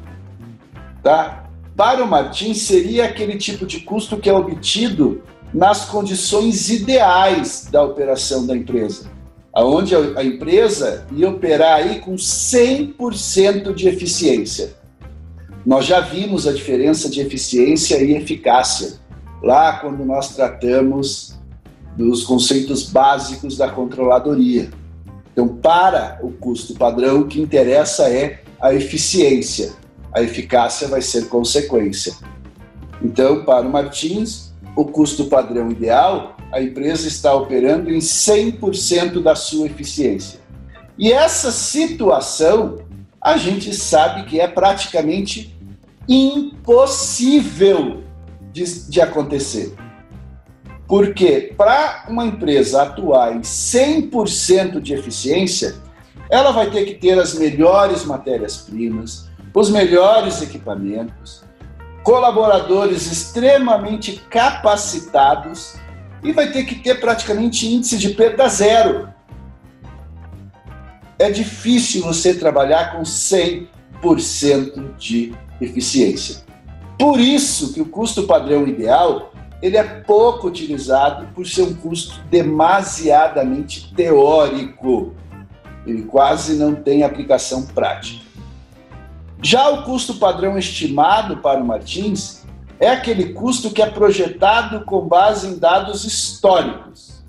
tá? 1.02 1.44
Para 1.76 2.02
o 2.02 2.08
Martins 2.08 2.62
seria 2.62 3.04
aquele 3.04 3.36
tipo 3.36 3.66
de 3.66 3.80
custo 3.80 4.16
que 4.16 4.30
é 4.30 4.32
obtido 4.32 5.22
nas 5.52 5.84
condições 5.84 6.70
ideais 6.70 7.68
da 7.70 7.82
operação 7.82 8.46
da 8.46 8.56
empresa, 8.56 9.10
aonde 9.52 9.94
a 9.94 10.24
empresa 10.24 11.06
ia 11.12 11.28
operar 11.28 11.80
aí 11.80 12.00
com 12.00 12.14
100% 12.14 13.74
de 13.74 13.88
eficiência. 13.88 14.74
Nós 15.66 15.84
já 15.84 16.00
vimos 16.00 16.46
a 16.46 16.52
diferença 16.52 17.10
de 17.10 17.20
eficiência 17.20 18.02
e 18.02 18.14
eficácia 18.14 18.94
lá 19.42 19.80
quando 19.80 20.02
nós 20.04 20.34
tratamos 20.34 21.35
dos 21.96 22.24
conceitos 22.24 22.84
básicos 22.90 23.56
da 23.56 23.70
controladoria. 23.70 24.70
Então, 25.32 25.48
para 25.48 26.18
o 26.22 26.30
custo 26.30 26.74
padrão, 26.74 27.20
o 27.20 27.26
que 27.26 27.40
interessa 27.40 28.08
é 28.08 28.42
a 28.60 28.74
eficiência. 28.74 29.72
A 30.12 30.22
eficácia 30.22 30.88
vai 30.88 31.02
ser 31.02 31.28
consequência. 31.28 32.14
Então, 33.02 33.44
para 33.44 33.66
o 33.66 33.70
Martins, 33.70 34.54
o 34.74 34.84
custo 34.84 35.26
padrão 35.26 35.70
ideal, 35.70 36.36
a 36.52 36.60
empresa 36.60 37.08
está 37.08 37.34
operando 37.34 37.90
em 37.90 37.98
100% 37.98 39.22
da 39.22 39.34
sua 39.34 39.66
eficiência. 39.66 40.40
E 40.98 41.12
essa 41.12 41.50
situação, 41.50 42.78
a 43.20 43.36
gente 43.36 43.74
sabe 43.74 44.24
que 44.24 44.40
é 44.40 44.48
praticamente 44.48 45.54
impossível 46.08 48.02
de, 48.52 48.88
de 48.88 49.00
acontecer. 49.00 49.74
Porque 50.86 51.52
para 51.56 52.04
uma 52.08 52.24
empresa 52.24 52.82
atuar 52.82 53.34
em 53.34 53.40
100% 53.40 54.80
de 54.80 54.94
eficiência, 54.94 55.74
ela 56.30 56.52
vai 56.52 56.70
ter 56.70 56.84
que 56.84 56.94
ter 56.94 57.18
as 57.18 57.34
melhores 57.34 58.04
matérias-primas, 58.04 59.28
os 59.52 59.70
melhores 59.70 60.42
equipamentos, 60.42 61.42
colaboradores 62.02 63.10
extremamente 63.10 64.22
capacitados 64.30 65.74
e 66.22 66.32
vai 66.32 66.52
ter 66.52 66.64
que 66.64 66.76
ter 66.76 67.00
praticamente 67.00 67.66
índice 67.66 67.98
de 67.98 68.10
perda 68.10 68.46
zero. 68.48 69.08
É 71.18 71.30
difícil 71.30 72.02
você 72.02 72.34
trabalhar 72.34 72.92
com 72.92 73.02
100% 73.02 74.96
de 74.96 75.34
eficiência. 75.60 76.44
Por 76.98 77.18
isso 77.18 77.72
que 77.72 77.80
o 77.80 77.86
custo 77.86 78.24
padrão 78.24 78.66
ideal 78.66 79.32
ele 79.62 79.76
é 79.76 79.82
pouco 79.82 80.48
utilizado 80.48 81.28
por 81.34 81.46
ser 81.46 81.62
um 81.62 81.74
custo 81.74 82.20
demasiadamente 82.30 83.92
teórico. 83.94 85.14
Ele 85.86 86.02
quase 86.02 86.56
não 86.56 86.74
tem 86.74 87.02
aplicação 87.02 87.64
prática. 87.66 88.24
Já 89.42 89.68
o 89.70 89.84
custo 89.84 90.14
padrão 90.14 90.58
estimado 90.58 91.38
para 91.38 91.60
o 91.60 91.66
Martins 91.66 92.44
é 92.78 92.88
aquele 92.88 93.32
custo 93.32 93.70
que 93.70 93.80
é 93.80 93.86
projetado 93.88 94.84
com 94.84 95.06
base 95.06 95.48
em 95.48 95.58
dados 95.58 96.04
históricos. 96.04 97.22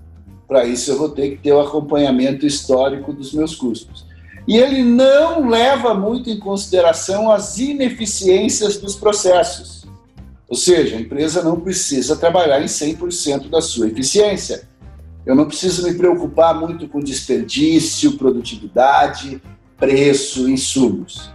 Para 0.47 0.65
isso, 0.65 0.91
eu 0.91 0.97
vou 0.97 1.09
ter 1.09 1.31
que 1.31 1.37
ter 1.37 1.51
o 1.51 1.59
acompanhamento 1.59 2.45
histórico 2.45 3.13
dos 3.13 3.33
meus 3.33 3.55
custos. 3.55 4.05
E 4.47 4.57
ele 4.57 4.81
não 4.81 5.49
leva 5.49 5.93
muito 5.93 6.29
em 6.29 6.39
consideração 6.39 7.29
as 7.29 7.57
ineficiências 7.57 8.77
dos 8.77 8.95
processos. 8.95 9.85
Ou 10.49 10.55
seja, 10.55 10.95
a 10.95 10.99
empresa 11.01 11.43
não 11.43 11.59
precisa 11.59 12.15
trabalhar 12.15 12.61
em 12.61 12.67
100% 12.67 13.49
da 13.49 13.61
sua 13.61 13.87
eficiência. 13.87 14.67
Eu 15.25 15.35
não 15.35 15.45
preciso 15.45 15.83
me 15.83 15.93
preocupar 15.93 16.55
muito 16.55 16.87
com 16.87 16.99
desperdício, 16.99 18.17
produtividade, 18.17 19.41
preço, 19.77 20.49
insumos, 20.49 21.29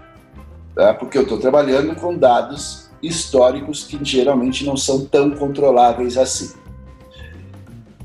tá? 0.75 0.95
porque 0.95 1.19
eu 1.19 1.23
estou 1.23 1.39
trabalhando 1.39 1.95
com 1.95 2.17
dados 2.17 2.91
históricos 3.03 3.85
que 3.85 3.99
geralmente 4.03 4.65
não 4.65 4.77
são 4.77 5.05
tão 5.05 5.33
controláveis 5.33 6.17
assim. 6.17 6.55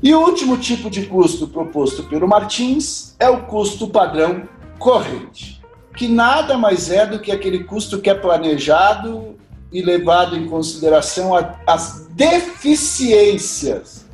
E 0.02 0.14
o 0.14 0.20
último 0.20 0.58
tipo 0.58 0.90
de 0.90 1.06
custo 1.06 1.48
proposto 1.48 2.04
pelo 2.04 2.28
Martins 2.28 3.16
é 3.18 3.28
o 3.28 3.44
custo 3.46 3.88
padrão 3.88 4.42
corrente, 4.78 5.60
que 5.96 6.06
nada 6.06 6.56
mais 6.56 6.90
é 6.90 7.06
do 7.06 7.18
que 7.18 7.32
aquele 7.32 7.64
custo 7.64 7.98
que 7.98 8.10
é 8.10 8.14
planejado 8.14 9.37
e 9.72 9.82
levado 9.82 10.36
em 10.36 10.46
consideração 10.46 11.32
as 11.66 12.06
deficiências 12.10 14.06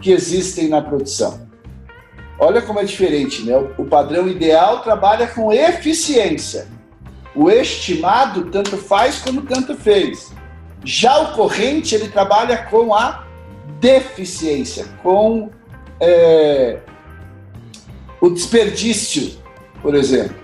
que 0.00 0.10
existem 0.10 0.68
na 0.68 0.80
produção. 0.80 1.46
Olha 2.38 2.60
como 2.62 2.80
é 2.80 2.84
diferente, 2.84 3.42
né? 3.42 3.56
O 3.78 3.84
padrão 3.84 4.28
ideal 4.28 4.80
trabalha 4.80 5.26
com 5.26 5.52
eficiência. 5.52 6.66
O 7.34 7.50
estimado 7.50 8.50
tanto 8.50 8.76
faz 8.76 9.18
como 9.18 9.42
tanto 9.42 9.76
fez. 9.76 10.32
Já 10.84 11.18
o 11.20 11.32
corrente 11.34 11.94
ele 11.94 12.08
trabalha 12.08 12.58
com 12.64 12.94
a 12.94 13.24
deficiência, 13.80 14.86
com 15.02 15.50
é, 16.00 16.80
o 18.20 18.30
desperdício, 18.30 19.38
por 19.80 19.94
exemplo. 19.94 20.36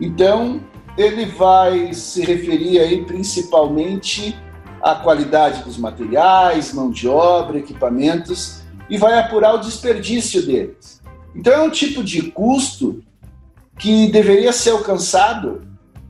Então, 0.00 0.60
ele 0.96 1.26
vai 1.26 1.92
se 1.94 2.22
referir 2.22 2.78
aí 2.80 3.04
principalmente 3.04 4.36
à 4.82 4.94
qualidade 4.94 5.62
dos 5.62 5.76
materiais, 5.76 6.72
mão 6.72 6.90
de 6.90 7.06
obra, 7.06 7.58
equipamentos 7.58 8.62
e 8.88 8.96
vai 8.96 9.18
apurar 9.18 9.54
o 9.54 9.58
desperdício 9.58 10.44
deles. 10.44 11.00
Então, 11.34 11.52
é 11.52 11.60
um 11.60 11.70
tipo 11.70 12.02
de 12.02 12.22
custo 12.30 13.02
que 13.78 14.08
deveria 14.08 14.52
ser 14.52 14.70
alcançado 14.70 15.62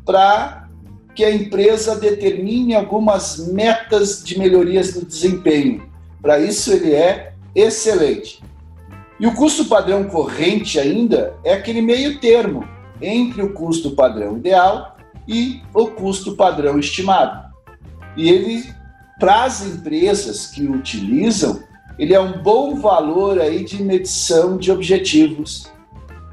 para 0.04 0.68
que 1.14 1.24
a 1.24 1.30
empresa 1.30 1.96
determine 1.96 2.74
algumas 2.74 3.52
metas 3.52 4.22
de 4.24 4.38
melhorias 4.38 4.94
do 4.94 5.04
desempenho. 5.04 5.88
Para 6.22 6.40
isso, 6.40 6.72
ele 6.72 6.94
é 6.94 7.34
excelente. 7.54 8.42
E 9.18 9.26
o 9.26 9.34
custo 9.34 9.66
padrão 9.66 10.04
corrente 10.04 10.78
ainda 10.78 11.34
é 11.44 11.52
aquele 11.52 11.82
meio 11.82 12.18
termo 12.18 12.66
entre 13.00 13.42
o 13.42 13.52
custo 13.52 13.92
padrão 13.92 14.36
ideal 14.36 14.96
e 15.26 15.62
o 15.72 15.86
custo 15.88 16.36
padrão 16.36 16.78
estimado. 16.78 17.50
E 18.16 18.28
ele, 18.28 18.64
para 19.18 19.44
as 19.44 19.64
empresas 19.64 20.46
que 20.46 20.66
utilizam, 20.66 21.62
ele 21.98 22.14
é 22.14 22.20
um 22.20 22.42
bom 22.42 22.76
valor 22.76 23.40
aí 23.40 23.64
de 23.64 23.82
medição 23.82 24.56
de 24.56 24.72
objetivos 24.72 25.70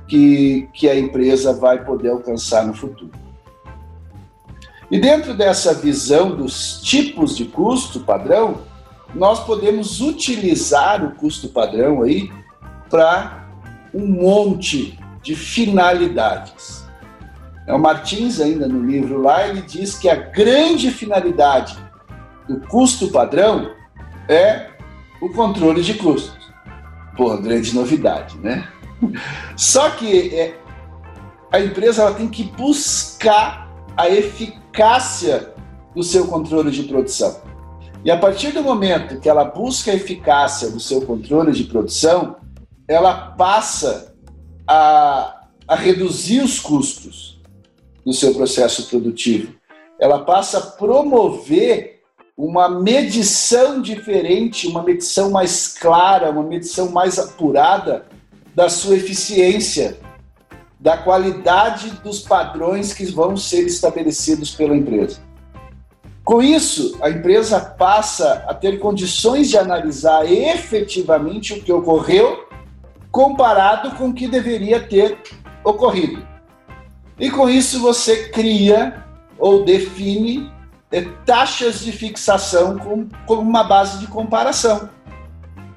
que, 0.07 0.69
que 0.73 0.89
a 0.89 0.97
empresa 0.97 1.53
vai 1.53 1.83
poder 1.83 2.09
alcançar 2.09 2.65
no 2.65 2.73
futuro. 2.73 3.11
E 4.89 4.97
dentro 4.99 5.33
dessa 5.33 5.73
visão 5.73 6.33
dos 6.33 6.81
tipos 6.81 7.35
de 7.35 7.45
custo 7.45 7.99
padrão, 7.99 8.59
nós 9.13 9.43
podemos 9.43 9.99
utilizar 9.99 11.03
o 11.03 11.11
custo 11.15 11.49
padrão 11.49 12.01
aí 12.01 12.31
para 12.89 13.49
um 13.93 14.07
monte 14.07 14.97
de 15.27 15.35
finalidades. 15.35 16.87
É, 17.67 17.73
o 17.73 17.77
Martins, 17.77 18.39
ainda 18.39 18.65
no 18.65 18.81
livro 18.81 19.21
lá, 19.21 19.45
ele 19.45 19.61
diz 19.61 19.99
que 19.99 20.07
a 20.07 20.15
grande 20.15 20.89
finalidade 20.89 21.77
do 22.47 22.61
custo 22.61 23.09
padrão 23.09 23.71
é 24.29 24.69
o 25.21 25.27
controle 25.27 25.81
de 25.83 25.95
custos. 25.95 26.49
Pô, 27.17 27.35
grande 27.39 27.75
novidade, 27.75 28.37
né? 28.37 28.69
Só 29.57 29.89
que 29.89 30.33
é, 30.33 30.57
a 31.51 31.59
empresa 31.59 32.03
ela 32.03 32.13
tem 32.13 32.29
que 32.29 32.43
buscar 32.43 33.69
a 33.97 34.09
eficácia 34.09 35.53
do 35.93 36.03
seu 36.03 36.25
controle 36.27 36.71
de 36.71 36.83
produção. 36.83 37.41
E 38.05 38.09
a 38.09 38.17
partir 38.17 38.53
do 38.53 38.63
momento 38.63 39.19
que 39.19 39.27
ela 39.27 39.43
busca 39.43 39.91
a 39.91 39.95
eficácia 39.95 40.69
do 40.69 40.79
seu 40.79 41.01
controle 41.01 41.51
de 41.51 41.65
produção, 41.65 42.37
ela 42.87 43.31
passa 43.31 44.06
a, 44.67 45.43
a 45.67 45.75
reduzir 45.75 46.41
os 46.41 46.59
custos 46.59 47.39
do 48.05 48.13
seu 48.13 48.33
processo 48.33 48.87
produtivo. 48.87 49.55
Ela 49.99 50.19
passa 50.19 50.57
a 50.57 50.61
promover 50.61 52.01
uma 52.37 52.69
medição 52.69 53.81
diferente, 53.81 54.67
uma 54.67 54.83
medição 54.83 55.31
mais 55.31 55.67
clara, 55.69 56.29
uma 56.29 56.43
medição 56.43 56.91
mais 56.91 57.17
apurada 57.17 58.05
da 58.53 58.69
sua 58.69 58.95
eficiência, 58.95 59.97
da 60.79 60.97
qualidade 60.97 61.89
dos 62.03 62.19
padrões 62.19 62.93
que 62.93 63.05
vão 63.05 63.35
ser 63.35 63.65
estabelecidos 63.65 64.51
pela 64.51 64.75
empresa. 64.75 65.19
Com 66.23 66.41
isso, 66.41 66.97
a 67.01 67.09
empresa 67.09 67.59
passa 67.59 68.45
a 68.47 68.53
ter 68.53 68.79
condições 68.79 69.49
de 69.49 69.57
analisar 69.57 70.29
efetivamente 70.29 71.53
o 71.53 71.63
que 71.63 71.71
ocorreu 71.71 72.46
comparado 73.11 73.91
com 73.91 74.09
o 74.09 74.13
que 74.13 74.27
deveria 74.27 74.79
ter 74.79 75.17
ocorrido. 75.63 76.25
E 77.19 77.31
com 77.31 77.49
isso 77.49 77.79
você 77.79 78.29
cria 78.29 79.03
ou 79.39 79.65
define 79.65 80.51
é, 80.91 81.01
taxas 81.25 81.79
de 81.81 81.91
fixação 81.91 82.77
como, 82.77 83.09
como 83.25 83.41
uma 83.41 83.63
base 83.63 83.99
de 83.99 84.07
comparação. 84.07 84.89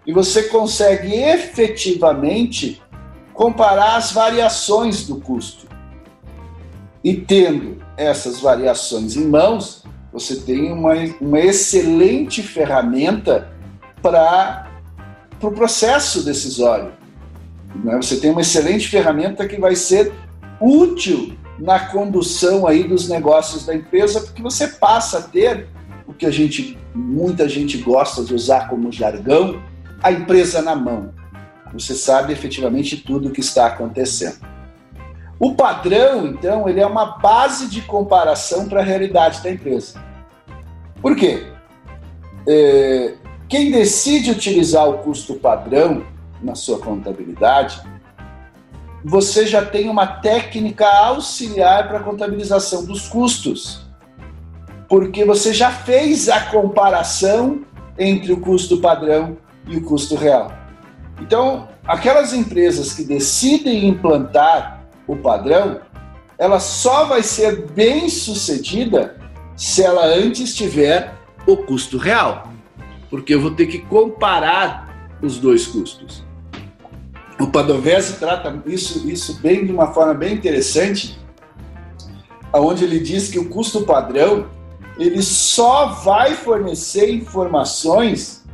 E 0.07 0.13
você 0.13 0.45
consegue 0.45 1.15
efetivamente 1.15 2.83
comparar 3.33 3.97
as 3.97 4.13
variações 4.13 5.07
do 5.07 5.17
custo. 5.21 5.67
E 7.03 7.15
tendo 7.15 7.83
essas 7.97 8.41
variações 8.41 9.17
em 9.17 9.27
mãos, 9.27 9.85
você 10.13 10.37
tem 10.37 10.73
uma, 10.73 10.93
uma 11.21 11.41
excelente 11.41 12.43
ferramenta 12.43 13.51
para 14.03 14.67
o 15.33 15.37
pro 15.37 15.53
processo 15.53 16.23
decisório. 16.23 16.93
Né? 17.75 17.97
Você 17.97 18.19
tem 18.19 18.31
uma 18.31 18.41
excelente 18.41 18.89
ferramenta 18.89 19.47
que 19.47 19.61
vai 19.61 19.75
ser 19.75 20.13
útil 20.61 21.37
na 21.59 21.79
condução 21.79 22.67
aí 22.67 22.85
dos 22.85 23.09
negócios 23.09 23.67
da 23.67 23.75
empresa, 23.75 24.21
porque 24.21 24.43
você 24.43 24.67
passa 24.67 25.19
a 25.19 25.23
ter 25.23 25.69
o 26.07 26.13
que 26.13 26.27
a 26.27 26.31
gente, 26.31 26.79
muita 26.95 27.49
gente 27.49 27.79
gosta 27.79 28.25
de 28.25 28.35
usar 28.35 28.69
como 28.69 28.91
jargão, 28.91 29.63
a 30.03 30.11
empresa 30.11 30.63
na 30.63 30.75
mão. 30.75 31.13
Você 31.73 31.95
sabe 31.95 32.33
efetivamente 32.33 32.97
tudo 32.97 33.29
o 33.29 33.31
que 33.31 33.41
está 33.41 33.67
acontecendo. 33.67 34.39
O 35.39 35.55
padrão, 35.55 36.27
então, 36.27 36.69
ele 36.69 36.81
é 36.81 36.87
uma 36.87 37.19
base 37.19 37.69
de 37.69 37.81
comparação 37.83 38.69
para 38.69 38.81
a 38.81 38.85
realidade 38.85 39.43
da 39.43 39.51
empresa. 39.51 40.03
Por 41.01 41.17
quê? 41.17 41.47
É, 42.47 43.15
quem 43.49 43.71
decide 43.71 44.31
utilizar 44.31 44.89
o 44.89 44.99
custo 44.99 45.35
padrão 45.35 46.05
na 46.43 46.55
sua 46.55 46.79
contabilidade, 46.79 47.81
você 49.05 49.47
já 49.47 49.65
tem 49.65 49.89
uma 49.89 50.07
técnica 50.07 50.87
auxiliar 50.87 51.89
para 51.89 51.99
a 51.99 52.03
contabilização 52.03 52.85
dos 52.85 53.09
custos. 53.09 53.87
Porque 54.89 55.25
você 55.25 55.55
já 55.55 55.71
fez 55.71 56.29
a 56.29 56.41
comparação 56.47 57.63
entre 57.99 58.33
o 58.33 58.41
custo 58.41 58.81
padrão 58.81 59.37
e 59.67 59.77
o 59.77 59.85
custo 59.85 60.17
real. 60.17 60.53
Então, 61.21 61.69
aquelas 61.87 62.33
empresas 62.33 62.93
que 62.93 63.05
decidem 63.05 63.87
implantar 63.87 64.83
o 65.07 65.17
padrão, 65.17 65.81
ela 66.39 66.59
só 66.59 67.05
vai 67.05 67.23
ser 67.23 67.67
bem 67.71 68.09
sucedida 68.09 69.17
se 69.57 69.83
ela 69.83 70.07
antes 70.07 70.55
tiver 70.55 71.15
o 71.47 71.57
custo 71.59 71.99
real. 71.99 72.51
Porque 73.09 73.35
eu 73.35 73.41
vou 73.41 73.51
ter 73.51 73.67
que 73.67 73.79
comparar 73.81 75.17
os 75.23 75.39
dois 75.39 75.67
custos. 75.67 76.25
O 77.41 77.47
Padovese 77.47 78.19
trata 78.19 78.63
isso, 78.67 79.09
isso 79.09 79.41
bem 79.41 79.65
de 79.65 79.73
uma 79.73 79.95
forma 79.95 80.13
bem 80.13 80.35
interessante, 80.35 81.19
onde 82.53 82.85
ele 82.85 83.01
diz 83.01 83.29
que 83.29 83.39
o 83.39 83.49
custo 83.49 83.83
padrão 83.87 84.47
ele 84.99 85.23
só 85.23 85.87
vai 85.87 86.35
fornecer 86.35 87.11
informações 87.11 88.45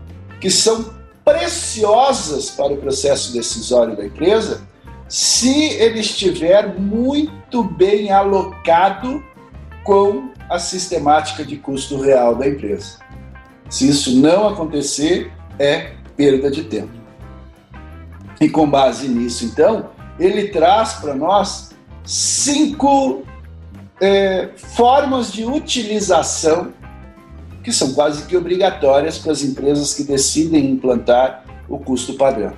que 0.40 0.49
são 0.49 0.94
preciosas 1.25 2.51
para 2.51 2.72
o 2.72 2.77
processo 2.77 3.33
decisório 3.33 3.96
da 3.96 4.07
empresa 4.07 4.62
se 5.09 5.70
ele 5.75 5.99
estiver 5.99 6.79
muito 6.79 7.64
bem 7.64 8.12
alocado 8.12 9.25
com 9.83 10.31
a 10.49 10.61
sistemática 10.61 11.44
de 11.44 11.57
custo 11.57 12.01
real 12.01 12.37
da 12.37 12.46
empresa. 12.46 12.99
Se 13.68 13.88
isso 13.88 14.16
não 14.16 14.49
acontecer, 14.49 15.33
é 15.59 15.94
perda 16.16 16.49
de 16.49 16.62
tempo. 16.64 16.95
E 18.40 18.49
com 18.49 18.68
base 18.68 19.09
nisso, 19.09 19.44
então, 19.44 19.90
ele 20.18 20.49
traz 20.49 20.94
para 20.94 21.14
nós 21.14 21.70
cinco 22.05 23.22
é, 24.01 24.51
formas 24.57 25.33
de 25.33 25.44
utilização 25.44 26.72
que 27.62 27.72
são 27.72 27.94
quase 27.94 28.27
que 28.27 28.37
obrigatórias 28.37 29.18
para 29.18 29.33
as 29.33 29.42
empresas 29.42 29.92
que 29.92 30.05
decidem 30.05 30.70
implantar 30.70 31.44
o 31.68 31.79
custo 31.79 32.14
padrão. 32.14 32.53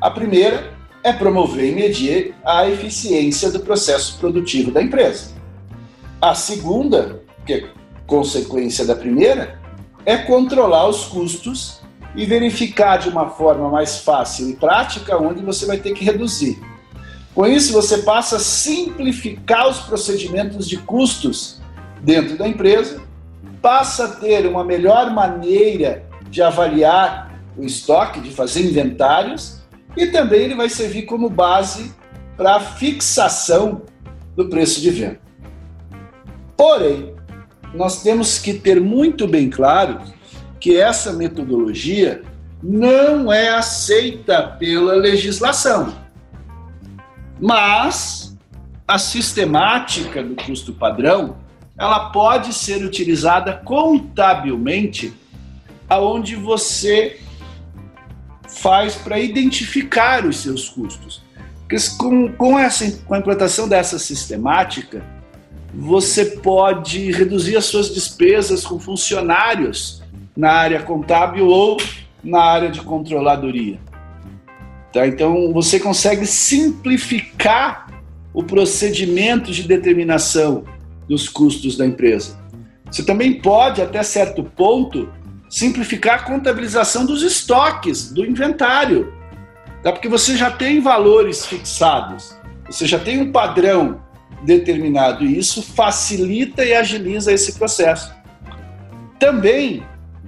A 0.00 0.10
primeira 0.10 0.74
é 1.02 1.12
promover 1.12 1.70
e 1.70 1.74
medir 1.74 2.34
a 2.44 2.68
eficiência 2.68 3.50
do 3.50 3.60
processo 3.60 4.18
produtivo 4.18 4.70
da 4.70 4.82
empresa. 4.82 5.32
A 6.20 6.34
segunda, 6.34 7.22
que 7.46 7.52
é 7.54 7.68
consequência 8.06 8.84
da 8.84 8.94
primeira, 8.94 9.58
é 10.04 10.16
controlar 10.16 10.88
os 10.88 11.04
custos 11.04 11.80
e 12.14 12.26
verificar 12.26 12.98
de 12.98 13.08
uma 13.08 13.30
forma 13.30 13.68
mais 13.70 13.98
fácil 13.98 14.50
e 14.50 14.54
prática 14.54 15.16
onde 15.16 15.42
você 15.42 15.66
vai 15.66 15.78
ter 15.78 15.92
que 15.94 16.04
reduzir. 16.04 16.60
Com 17.34 17.46
isso, 17.46 17.72
você 17.72 17.98
passa 17.98 18.36
a 18.36 18.40
simplificar 18.40 19.68
os 19.68 19.80
procedimentos 19.80 20.68
de 20.68 20.76
custos 20.76 21.60
dentro 22.02 22.36
da 22.36 22.46
empresa, 22.46 23.00
passa 23.62 24.04
a 24.04 24.08
ter 24.08 24.46
uma 24.46 24.62
melhor 24.62 25.10
maneira 25.10 26.04
de 26.28 26.42
avaliar 26.42 27.32
o 27.56 27.64
estoque, 27.64 28.20
de 28.20 28.30
fazer 28.30 28.62
inventários, 28.62 29.62
e 29.96 30.06
também 30.06 30.40
ele 30.40 30.54
vai 30.54 30.68
servir 30.68 31.02
como 31.02 31.30
base 31.30 31.94
para 32.36 32.56
a 32.56 32.60
fixação 32.60 33.82
do 34.34 34.48
preço 34.48 34.80
de 34.80 34.90
venda. 34.90 35.20
Porém, 36.56 37.14
nós 37.74 38.02
temos 38.02 38.38
que 38.38 38.54
ter 38.54 38.80
muito 38.80 39.26
bem 39.26 39.48
claro 39.48 40.00
que 40.62 40.76
essa 40.76 41.12
metodologia 41.12 42.22
não 42.62 43.32
é 43.32 43.48
aceita 43.48 44.42
pela 44.60 44.94
legislação. 44.94 45.92
Mas 47.40 48.38
a 48.86 48.96
sistemática 48.96 50.22
do 50.22 50.36
custo 50.36 50.72
padrão, 50.72 51.36
ela 51.76 52.10
pode 52.10 52.52
ser 52.54 52.84
utilizada 52.84 53.54
contabilmente 53.64 55.12
aonde 55.90 56.36
você 56.36 57.18
faz 58.46 58.94
para 58.94 59.18
identificar 59.18 60.24
os 60.24 60.36
seus 60.36 60.68
custos. 60.68 61.24
Porque 61.62 61.76
com, 61.98 62.32
com, 62.34 62.56
essa, 62.56 62.88
com 63.04 63.14
a 63.14 63.18
implantação 63.18 63.68
dessa 63.68 63.98
sistemática, 63.98 65.04
você 65.74 66.24
pode 66.24 67.10
reduzir 67.10 67.56
as 67.56 67.64
suas 67.64 67.92
despesas 67.92 68.64
com 68.64 68.78
funcionários 68.78 70.01
na 70.36 70.52
área 70.52 70.82
contábil 70.82 71.46
ou 71.46 71.76
na 72.22 72.40
área 72.40 72.70
de 72.70 72.80
controladoria. 72.80 73.78
Tá? 74.92 75.06
Então, 75.06 75.52
você 75.52 75.80
consegue 75.80 76.26
simplificar 76.26 77.86
o 78.32 78.42
procedimento 78.42 79.50
de 79.50 79.62
determinação 79.62 80.64
dos 81.08 81.28
custos 81.28 81.76
da 81.76 81.86
empresa. 81.86 82.38
Você 82.90 83.02
também 83.02 83.40
pode, 83.40 83.80
até 83.80 84.02
certo 84.02 84.44
ponto, 84.44 85.08
simplificar 85.48 86.20
a 86.20 86.22
contabilização 86.22 87.04
dos 87.04 87.22
estoques, 87.22 88.10
do 88.12 88.24
inventário. 88.24 89.12
Tá? 89.82 89.92
Porque 89.92 90.08
você 90.08 90.36
já 90.36 90.50
tem 90.50 90.80
valores 90.80 91.44
fixados, 91.44 92.36
você 92.66 92.86
já 92.86 92.98
tem 92.98 93.20
um 93.20 93.32
padrão 93.32 94.00
determinado 94.44 95.24
e 95.24 95.38
isso 95.38 95.62
facilita 95.62 96.64
e 96.64 96.74
agiliza 96.74 97.32
esse 97.32 97.54
processo. 97.54 98.14
Também 99.18 99.82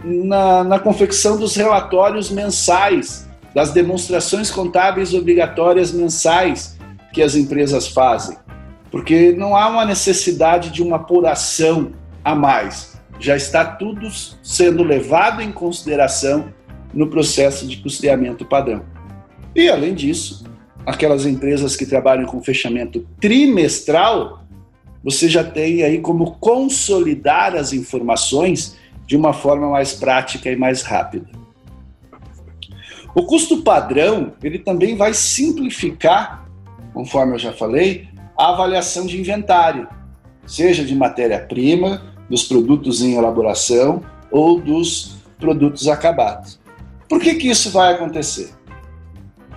na, 0.05 0.63
na 0.63 0.79
confecção 0.79 1.39
dos 1.39 1.57
relatórios 1.57 2.31
mensais 2.31 3.29
das 3.55 3.73
demonstrações 3.73 4.51
contábeis 4.51 5.15
obrigatórias 5.15 5.93
mensais 5.93 6.77
que 7.13 7.23
as 7.23 7.37
empresas 7.37 7.89
fazem, 7.89 8.37
porque 8.91 9.33
não 9.33 9.57
há 9.57 9.69
uma 9.69 9.85
necessidade 9.85 10.71
de 10.71 10.83
uma 10.83 10.97
apuração 10.97 11.93
a 12.25 12.35
mais. 12.35 13.01
Já 13.21 13.37
está 13.37 13.65
tudo 13.65 14.09
sendo 14.43 14.83
levado 14.83 15.41
em 15.41 15.53
consideração 15.53 16.53
no 16.93 17.09
processo 17.09 17.67
de 17.67 17.77
custeamento 17.77 18.45
padrão. 18.45 18.83
E, 19.55 19.69
além 19.69 19.95
disso, 19.95 20.45
aquelas 20.85 21.25
empresas 21.25 21.77
que 21.77 21.87
trabalham 21.87 22.27
com 22.27 22.43
fechamento 22.43 23.07
trimestral, 23.21 24.45
você 25.03 25.29
já 25.29 25.45
tem 25.45 25.85
aí 25.85 26.01
como 26.01 26.33
consolidar 26.39 27.55
as 27.55 27.73
informações 27.73 28.77
de 29.07 29.17
uma 29.17 29.33
forma 29.33 29.69
mais 29.69 29.93
prática 29.93 30.51
e 30.51 30.57
mais 30.57 30.83
rápida. 30.83 31.29
O 33.15 33.25
custo 33.25 33.63
padrão, 33.63 34.33
ele 34.43 34.59
também 34.59 34.97
vai 34.97 35.15
simplificar, 35.15 36.49
conforme 36.93 37.35
eu 37.35 37.39
já 37.39 37.53
falei, 37.53 38.09
a 38.37 38.51
avaliação 38.51 39.07
de 39.07 39.21
inventário, 39.21 39.87
seja 40.47 40.85
de 40.85 40.95
matéria-prima, 40.95 42.03
dos 42.29 42.43
produtos 42.43 43.03
em 43.03 43.15
elaboração 43.15 44.03
ou 44.31 44.61
dos 44.61 45.17
produtos 45.39 45.87
acabados. 45.87 46.59
Por 47.09 47.21
que, 47.21 47.35
que 47.35 47.49
isso 47.49 47.71
vai 47.71 47.95
acontecer? 47.95 48.51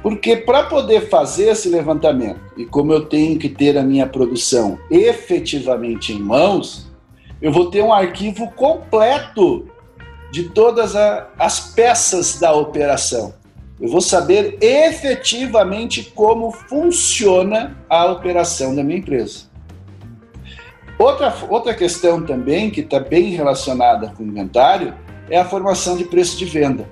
Porque 0.03 0.37
para 0.37 0.63
poder 0.63 1.09
fazer 1.09 1.49
esse 1.49 1.69
levantamento, 1.69 2.39
e 2.55 2.65
como 2.65 2.93
eu 2.93 3.05
tenho 3.05 3.39
que 3.39 3.49
ter 3.49 3.77
a 3.77 3.83
minha 3.83 4.05
produção 4.05 4.77
efetivamente 4.91 6.13
em 6.13 6.19
mãos, 6.19 6.86
eu 7.41 7.51
vou 7.51 7.69
ter 7.69 7.81
um 7.81 7.93
arquivo 7.93 8.49
completo 8.51 9.67
de 10.31 10.49
todas 10.49 10.95
as 10.95 11.71
peças 11.73 12.39
da 12.39 12.53
operação. 12.53 13.33
Eu 13.79 13.89
vou 13.89 14.01
saber 14.01 14.57
efetivamente 14.59 16.11
como 16.15 16.51
funciona 16.51 17.77
a 17.87 18.05
operação 18.07 18.75
da 18.75 18.83
minha 18.83 18.97
empresa. 18.97 19.45
Outra, 20.97 21.31
outra 21.47 21.75
questão 21.75 22.23
também, 22.25 22.71
que 22.71 22.81
está 22.81 22.99
bem 22.99 23.29
relacionada 23.29 24.11
com 24.17 24.23
o 24.23 24.27
inventário, 24.27 24.95
é 25.29 25.37
a 25.37 25.45
formação 25.45 25.95
de 25.95 26.05
preço 26.05 26.37
de 26.37 26.45
venda. 26.45 26.89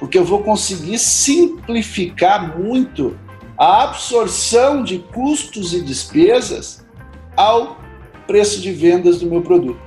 Porque 0.00 0.18
eu 0.18 0.24
vou 0.24 0.42
conseguir 0.42 0.98
simplificar 0.98 2.58
muito 2.58 3.16
a 3.56 3.84
absorção 3.84 4.82
de 4.82 4.98
custos 4.98 5.72
e 5.72 5.80
despesas 5.80 6.84
ao 7.36 7.78
preço 8.26 8.60
de 8.60 8.72
vendas 8.72 9.20
do 9.20 9.26
meu 9.26 9.42
produto. 9.42 9.83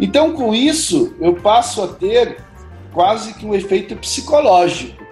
Então, 0.00 0.32
com 0.32 0.54
isso, 0.54 1.14
eu 1.20 1.34
passo 1.34 1.82
a 1.82 1.88
ter 1.88 2.42
quase 2.92 3.34
que 3.34 3.44
um 3.44 3.54
efeito 3.54 3.96
psicológico 3.96 5.08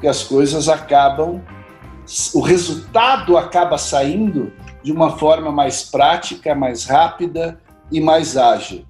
porque 0.00 0.08
as 0.08 0.22
coisas 0.22 0.66
acabam, 0.66 1.42
o 2.32 2.40
resultado 2.40 3.36
acaba 3.36 3.76
saindo 3.76 4.50
de 4.82 4.90
uma 4.90 5.18
forma 5.18 5.52
mais 5.52 5.82
prática, 5.82 6.54
mais 6.54 6.86
rápida 6.86 7.60
e 7.92 8.00
mais 8.00 8.34
ágil. 8.34 8.86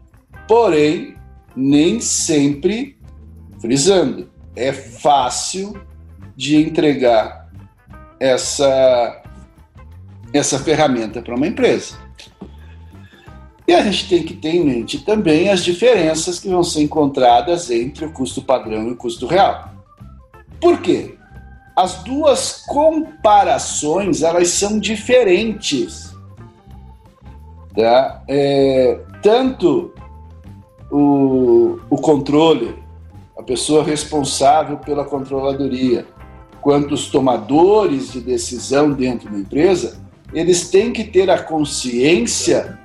Porém, 0.47 1.17
nem 1.57 2.01
sempre, 2.01 2.97
frisando, 3.61 4.31
é 4.55 4.73
fácil 4.73 5.85
de 6.37 6.55
entregar 6.55 7.51
essa, 8.21 9.21
essa 10.33 10.61
ferramenta 10.61 11.21
para 11.21 11.35
uma 11.35 11.49
empresa. 11.49 11.99
E 13.67 13.75
a 13.75 13.83
gente 13.83 14.09
tem 14.09 14.23
que 14.23 14.35
ter 14.35 14.57
em 14.57 14.65
mente 14.65 15.05
também 15.05 15.49
as 15.49 15.63
diferenças 15.63 16.39
que 16.39 16.49
vão 16.49 16.63
ser 16.63 16.83
encontradas 16.83 17.71
entre 17.71 18.05
o 18.05 18.13
custo 18.13 18.43
padrão 18.43 18.89
e 18.89 18.93
o 18.93 18.97
custo 18.97 19.27
real. 19.27 19.71
Por 20.61 20.81
quê? 20.81 21.17
As 21.77 22.03
duas 22.03 22.65
comparações 22.67 24.23
elas 24.23 24.49
são 24.49 24.79
diferentes. 24.79 26.11
Tá? 27.75 28.23
É, 28.29 28.99
tanto 29.23 29.95
o, 30.91 31.79
o 31.89 31.97
controle, 31.97 32.75
a 33.39 33.43
pessoa 33.43 33.85
responsável 33.85 34.79
pela 34.79 35.05
controladoria, 35.05 36.07
quanto 36.61 36.95
os 36.95 37.07
tomadores 37.07 38.13
de 38.13 38.21
decisão 38.21 38.91
dentro 38.91 39.31
da 39.31 39.39
empresa, 39.39 40.01
eles 40.35 40.71
têm 40.71 40.93
que 40.93 41.05
ter 41.05 41.31
a 41.31 41.43
consciência 41.43 42.80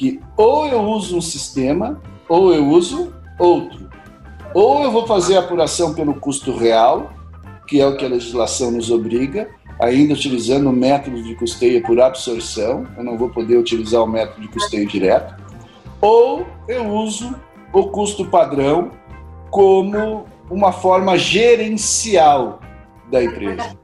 que 0.00 0.18
ou 0.34 0.66
eu 0.66 0.80
uso 0.80 1.18
um 1.18 1.20
sistema 1.20 2.00
ou 2.26 2.54
eu 2.54 2.66
uso 2.66 3.12
outro. 3.38 3.90
Ou 4.54 4.82
eu 4.82 4.90
vou 4.90 5.06
fazer 5.06 5.36
a 5.36 5.40
apuração 5.40 5.92
pelo 5.92 6.14
custo 6.14 6.56
real, 6.56 7.12
que 7.66 7.82
é 7.82 7.86
o 7.86 7.98
que 7.98 8.06
a 8.06 8.08
legislação 8.08 8.70
nos 8.70 8.90
obriga, 8.90 9.50
ainda 9.78 10.14
utilizando 10.14 10.70
o 10.70 10.72
método 10.72 11.22
de 11.22 11.34
custeio 11.34 11.82
por 11.82 12.00
absorção, 12.00 12.86
eu 12.96 13.04
não 13.04 13.18
vou 13.18 13.28
poder 13.28 13.58
utilizar 13.58 14.02
o 14.02 14.06
método 14.06 14.40
de 14.40 14.48
custeio 14.48 14.88
direto, 14.88 15.34
ou 16.00 16.46
eu 16.66 16.88
uso 16.88 17.34
o 17.70 17.88
custo 17.88 18.24
padrão 18.24 18.90
como 19.50 20.24
uma 20.50 20.72
forma 20.72 21.18
gerencial 21.18 22.60
da 23.10 23.22
empresa. 23.22 23.76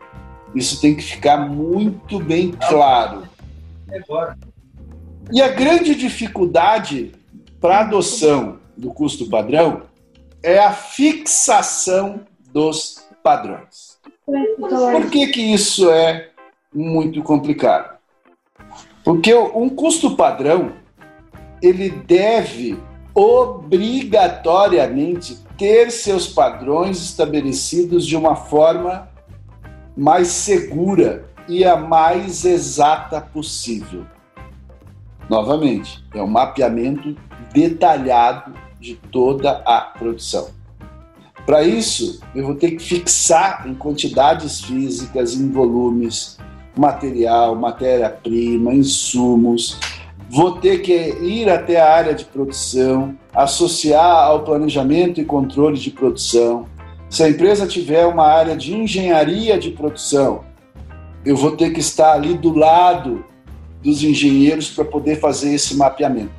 Isso 0.55 0.81
tem 0.81 0.95
que 0.95 1.03
ficar 1.03 1.47
muito 1.47 2.19
bem 2.19 2.53
claro. 2.69 3.25
E 5.33 5.43
a 5.43 5.49
grande 5.49 5.95
dificuldade 5.95 7.13
para 7.61 7.81
adoção 7.81 8.59
do 8.77 8.93
custo 8.93 9.29
padrão 9.29 9.83
é 10.43 10.59
a 10.59 10.73
fixação 10.73 12.21
dos 12.53 13.07
padrões. 13.23 13.97
Por 14.25 15.11
que, 15.11 15.27
que 15.29 15.41
isso 15.41 15.91
é 15.91 16.31
muito 16.73 17.23
complicado? 17.23 17.97
Porque 19.05 19.35
um 19.35 19.69
custo 19.69 20.17
padrão 20.17 20.73
ele 21.63 21.91
deve 21.91 22.79
obrigatoriamente 23.15 25.39
ter 25.57 25.91
seus 25.91 26.29
padrões 26.29 27.03
estabelecidos 27.03 28.07
de 28.07 28.17
uma 28.17 28.37
forma 28.37 29.09
mais 29.97 30.29
segura 30.29 31.25
e 31.49 31.65
a 31.65 31.77
mais 31.77 32.45
exata 32.45 33.21
possível. 33.21 34.07
Novamente, 35.29 36.05
é 36.15 36.23
um 36.23 36.27
mapeamento 36.27 37.17
detalhado 37.53 38.53
de 38.81 38.95
toda 39.11 39.63
a 39.65 39.81
produção. 39.81 40.49
Para 41.45 41.63
isso, 41.63 42.21
eu 42.35 42.45
vou 42.45 42.55
ter 42.55 42.73
que 42.73 42.83
fixar 42.83 43.67
em 43.69 43.75
quantidades 43.75 44.61
físicas, 44.63 45.35
em 45.35 45.51
volumes, 45.51 46.39
material, 46.77 47.55
matéria-prima, 47.55 48.75
insumos. 48.75 49.79
Vou 50.29 50.59
ter 50.59 50.79
que 50.79 50.93
ir 50.93 51.49
até 51.49 51.81
a 51.81 51.93
área 51.93 52.15
de 52.15 52.25
produção, 52.25 53.17
associar 53.33 54.25
ao 54.25 54.43
planejamento 54.43 55.21
e 55.21 55.25
controle 55.25 55.79
de 55.79 55.91
produção. 55.91 56.67
Se 57.09 57.23
a 57.23 57.29
empresa 57.29 57.67
tiver 57.67 58.05
uma 58.07 58.27
área 58.27 58.57
de 58.57 58.75
engenharia 58.75 59.57
de 59.57 59.71
produção, 59.71 60.41
eu 61.25 61.37
vou 61.37 61.53
ter 61.53 61.71
que 61.73 61.81
estar 61.81 62.13
ali 62.13 62.35
do 62.35 62.53
lado 62.53 63.25
dos 63.87 64.03
engenheiros 64.03 64.69
para 64.69 64.85
poder 64.85 65.21
fazer 65.21 65.55
esse 65.55 65.77
mapeamento. 65.77 66.35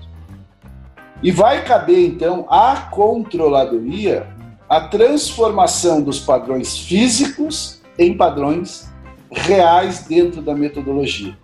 E 1.24 1.32
vai 1.32 1.64
caber 1.64 2.06
então 2.06 2.46
à 2.50 2.90
controladoria 2.92 4.28
a 4.70 4.82
transformação 4.82 6.02
dos 6.02 6.20
padrões 6.20 6.78
físicos 6.78 7.82
em 7.98 8.16
padrões 8.18 8.92
reais 9.32 10.06
dentro 10.06 10.42
da 10.42 10.54
metodologia. 10.54 11.38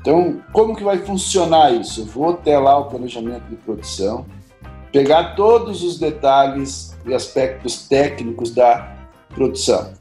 Então, 0.00 0.42
como 0.52 0.74
que 0.74 0.82
vai 0.82 0.98
funcionar 0.98 1.72
isso? 1.72 2.00
Eu 2.00 2.06
vou 2.06 2.34
ter 2.34 2.58
lá 2.58 2.76
o 2.76 2.86
planejamento 2.86 3.44
de 3.48 3.56
produção, 3.56 4.26
pegar 4.90 5.36
todos 5.36 5.84
os 5.84 6.00
detalhes 6.00 6.96
e 7.06 7.14
aspectos 7.14 7.86
técnicos 7.88 8.50
da 8.50 8.92
produção. 9.28 9.92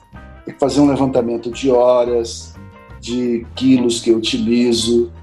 Tem 0.43 0.53
que 0.53 0.59
fazer 0.59 0.79
um 0.79 0.87
levantamento 0.87 1.51
de 1.51 1.69
horas, 1.69 2.54
de 3.05 3.45
quilos 3.53 4.01
que 4.01 4.09
eu 4.09 4.17
utilizo 4.17 5.13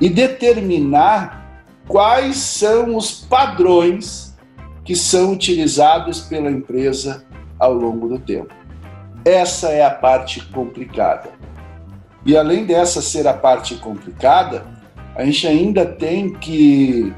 e 0.00 0.08
determinar 0.08 1.62
quais 1.86 2.36
são 2.38 2.96
os 2.96 3.12
padrões 3.12 4.34
que 4.82 4.96
são 4.96 5.32
utilizados 5.32 6.22
pela 6.22 6.50
empresa 6.50 7.26
ao 7.58 7.74
longo 7.74 8.08
do 8.08 8.18
tempo. 8.18 8.54
Essa 9.22 9.68
é 9.68 9.84
a 9.84 9.90
parte 9.90 10.46
complicada. 10.46 11.30
E 12.24 12.34
além 12.36 12.64
dessa 12.64 13.02
ser 13.02 13.28
a 13.28 13.34
parte 13.34 13.74
complicada, 13.74 14.66
a 15.14 15.22
gente 15.24 15.46
ainda 15.46 15.84
tem 15.84 16.32
que, 16.32 17.12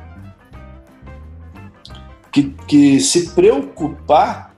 que, 2.32 2.42
que 2.66 2.98
se 2.98 3.30
preocupar 3.30 4.52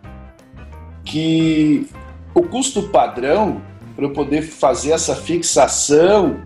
que 1.04 1.86
o 2.34 2.42
custo 2.44 2.84
padrão, 2.84 3.60
para 4.00 4.08
eu 4.08 4.12
poder 4.14 4.40
fazer 4.40 4.92
essa 4.92 5.14
fixação 5.14 6.40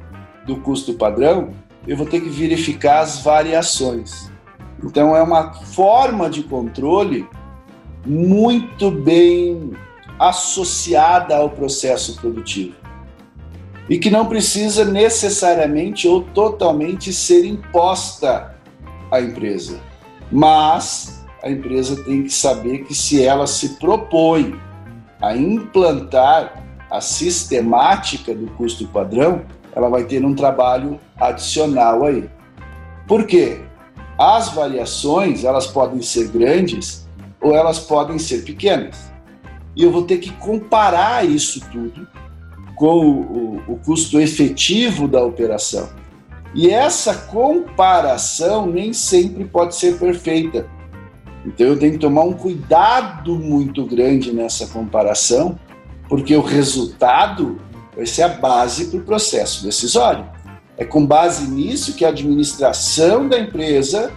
do 0.45 0.57
custo 0.57 0.95
padrão, 0.95 1.51
eu 1.87 1.97
vou 1.97 2.05
ter 2.05 2.21
que 2.21 2.29
verificar 2.29 2.99
as 2.99 3.21
variações. 3.21 4.29
Então, 4.83 5.15
é 5.15 5.23
uma 5.23 5.53
forma 5.53 6.29
de 6.29 6.43
controle 6.43 7.25
muito 8.05 8.91
bem 8.91 9.71
associada 10.19 11.37
ao 11.37 11.49
processo 11.49 12.17
produtivo 12.17 12.75
e 13.89 13.99
que 14.01 14.11
não 14.11 14.27
precisa 14.27 14.85
necessariamente 14.85 16.09
ou 16.09 16.23
totalmente 16.23 17.13
ser 17.13 17.45
imposta 17.45 18.57
à 19.13 19.21
empresa. 19.21 19.79
Mas 20.33 21.25
a 21.41 21.49
empresa 21.49 22.03
tem 22.03 22.25
que 22.25 22.31
saber 22.31 22.79
que 22.85 22.95
se 22.97 23.25
ela 23.25 23.47
se 23.47 23.77
propõe 23.77 24.59
a 25.23 25.37
implantar 25.37 26.64
a 26.95 27.01
sistemática 27.01 28.33
do 28.33 28.47
custo 28.53 28.87
padrão, 28.87 29.43
ela 29.75 29.89
vai 29.89 30.05
ter 30.05 30.25
um 30.25 30.33
trabalho 30.33 31.01
adicional 31.17 32.05
aí. 32.05 32.31
Por 33.09 33.27
quê? 33.27 33.63
As 34.17 34.51
variações, 34.51 35.43
elas 35.43 35.67
podem 35.67 36.01
ser 36.01 36.29
grandes 36.29 37.09
ou 37.41 37.53
elas 37.53 37.81
podem 37.81 38.17
ser 38.17 38.45
pequenas. 38.45 39.11
E 39.75 39.83
eu 39.83 39.91
vou 39.91 40.05
ter 40.05 40.19
que 40.19 40.31
comparar 40.35 41.27
isso 41.27 41.61
tudo 41.73 42.07
com 42.77 42.87
o, 42.87 43.21
o, 43.21 43.73
o 43.73 43.77
custo 43.79 44.21
efetivo 44.21 45.09
da 45.09 45.21
operação. 45.21 45.89
E 46.55 46.71
essa 46.71 47.13
comparação 47.13 48.67
nem 48.67 48.93
sempre 48.93 49.45
pode 49.45 49.75
ser 49.75 49.99
perfeita. 49.99 50.65
Então 51.45 51.67
eu 51.67 51.77
tenho 51.77 51.95
que 51.95 51.99
tomar 51.99 52.23
um 52.23 52.35
cuidado 52.35 53.35
muito 53.35 53.85
grande 53.85 54.33
nessa 54.33 54.69
comparação, 54.69 55.59
porque 56.09 56.37
o 56.37 56.43
resultado 56.43 57.59
vai 57.95 58.07
ser 58.07 58.23
a 58.23 58.29
base 58.29 58.87
para 58.87 58.99
o 58.99 59.03
processo 59.03 59.65
decisório. 59.65 60.27
É 60.77 60.85
com 60.85 61.07
base 61.07 61.49
nisso 61.49 61.95
que 61.95 62.05
a 62.05 62.09
administração 62.09 63.29
da 63.29 63.39
empresa, 63.39 64.13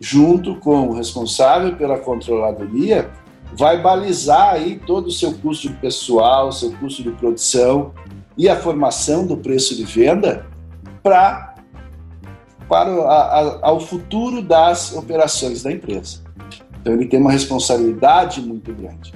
junto 0.00 0.56
com 0.56 0.88
o 0.88 0.94
responsável 0.94 1.76
pela 1.76 1.98
controladoria, 1.98 3.10
vai 3.52 3.80
balizar 3.80 4.54
aí 4.54 4.80
todo 4.86 5.08
o 5.08 5.10
seu 5.10 5.34
custo 5.34 5.68
de 5.68 5.74
pessoal, 5.74 6.50
seu 6.52 6.72
custo 6.72 7.02
de 7.02 7.10
produção 7.10 7.92
e 8.36 8.48
a 8.48 8.56
formação 8.56 9.26
do 9.26 9.36
preço 9.36 9.76
de 9.76 9.84
venda 9.84 10.46
para 11.02 11.50
para 12.68 12.88
a, 12.88 13.58
ao 13.62 13.80
futuro 13.80 14.40
das 14.40 14.94
operações 14.94 15.60
da 15.64 15.72
empresa. 15.72 16.20
Então 16.80 16.92
ele 16.92 17.06
tem 17.06 17.20
uma 17.20 17.32
responsabilidade 17.32 18.40
muito 18.40 18.72
grande. 18.72 19.12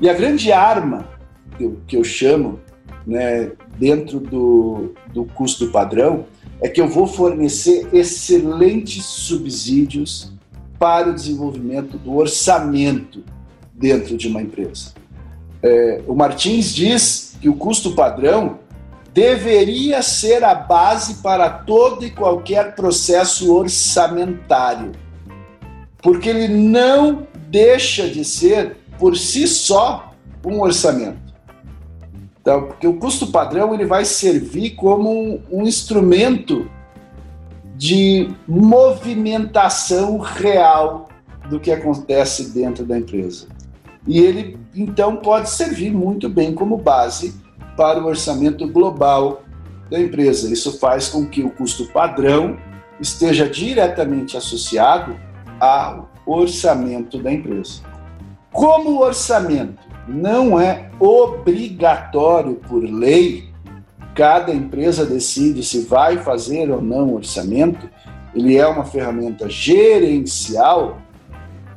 E 0.00 0.08
a 0.08 0.14
grande 0.14 0.52
arma 0.52 1.04
eu, 1.64 1.78
que 1.86 1.96
eu 1.96 2.04
chamo 2.04 2.60
né, 3.06 3.52
dentro 3.78 4.20
do, 4.20 4.94
do 5.12 5.24
custo 5.24 5.68
padrão 5.68 6.26
é 6.60 6.68
que 6.68 6.80
eu 6.80 6.88
vou 6.88 7.06
fornecer 7.06 7.88
excelentes 7.92 9.04
subsídios 9.04 10.32
para 10.78 11.10
o 11.10 11.14
desenvolvimento 11.14 11.98
do 11.98 12.16
orçamento 12.16 13.22
dentro 13.72 14.16
de 14.16 14.28
uma 14.28 14.42
empresa. 14.42 14.92
É, 15.62 16.02
o 16.06 16.14
Martins 16.14 16.74
diz 16.74 17.36
que 17.40 17.48
o 17.48 17.54
custo 17.54 17.94
padrão 17.94 18.58
deveria 19.12 20.02
ser 20.02 20.44
a 20.44 20.54
base 20.54 21.22
para 21.22 21.48
todo 21.48 22.04
e 22.04 22.10
qualquer 22.10 22.74
processo 22.74 23.54
orçamentário, 23.54 24.92
porque 26.02 26.28
ele 26.28 26.48
não 26.48 27.26
deixa 27.48 28.08
de 28.08 28.24
ser, 28.24 28.76
por 28.98 29.16
si 29.16 29.46
só, 29.46 30.12
um 30.44 30.60
orçamento. 30.60 31.25
Então, 32.46 32.62
porque 32.62 32.86
o 32.86 32.94
custo 32.94 33.26
padrão 33.26 33.74
ele 33.74 33.84
vai 33.84 34.04
servir 34.04 34.76
como 34.76 35.10
um, 35.10 35.42
um 35.50 35.62
instrumento 35.64 36.70
de 37.74 38.30
movimentação 38.46 40.18
real 40.18 41.08
do 41.50 41.58
que 41.58 41.72
acontece 41.72 42.50
dentro 42.50 42.84
da 42.84 42.98
empresa. 42.98 43.48
E 44.06 44.20
ele, 44.20 44.56
então, 44.72 45.16
pode 45.16 45.50
servir 45.50 45.92
muito 45.92 46.28
bem 46.28 46.54
como 46.54 46.76
base 46.76 47.34
para 47.76 48.00
o 48.00 48.06
orçamento 48.06 48.68
global 48.68 49.42
da 49.90 49.98
empresa. 49.98 50.48
Isso 50.52 50.78
faz 50.78 51.08
com 51.08 51.26
que 51.26 51.42
o 51.42 51.50
custo 51.50 51.86
padrão 51.86 52.56
esteja 53.00 53.48
diretamente 53.48 54.36
associado 54.36 55.16
ao 55.58 56.08
orçamento 56.24 57.18
da 57.18 57.32
empresa. 57.32 57.82
Como 58.52 59.02
orçamento 59.02 59.85
não 60.06 60.60
é 60.60 60.90
obrigatório 61.00 62.54
por 62.54 62.82
lei. 62.82 63.50
Cada 64.14 64.52
empresa 64.52 65.04
decide 65.04 65.62
se 65.62 65.80
vai 65.80 66.18
fazer 66.18 66.70
ou 66.70 66.80
não 66.80 67.14
orçamento. 67.14 67.88
Ele 68.34 68.56
é 68.56 68.66
uma 68.66 68.84
ferramenta 68.84 69.48
gerencial. 69.48 70.98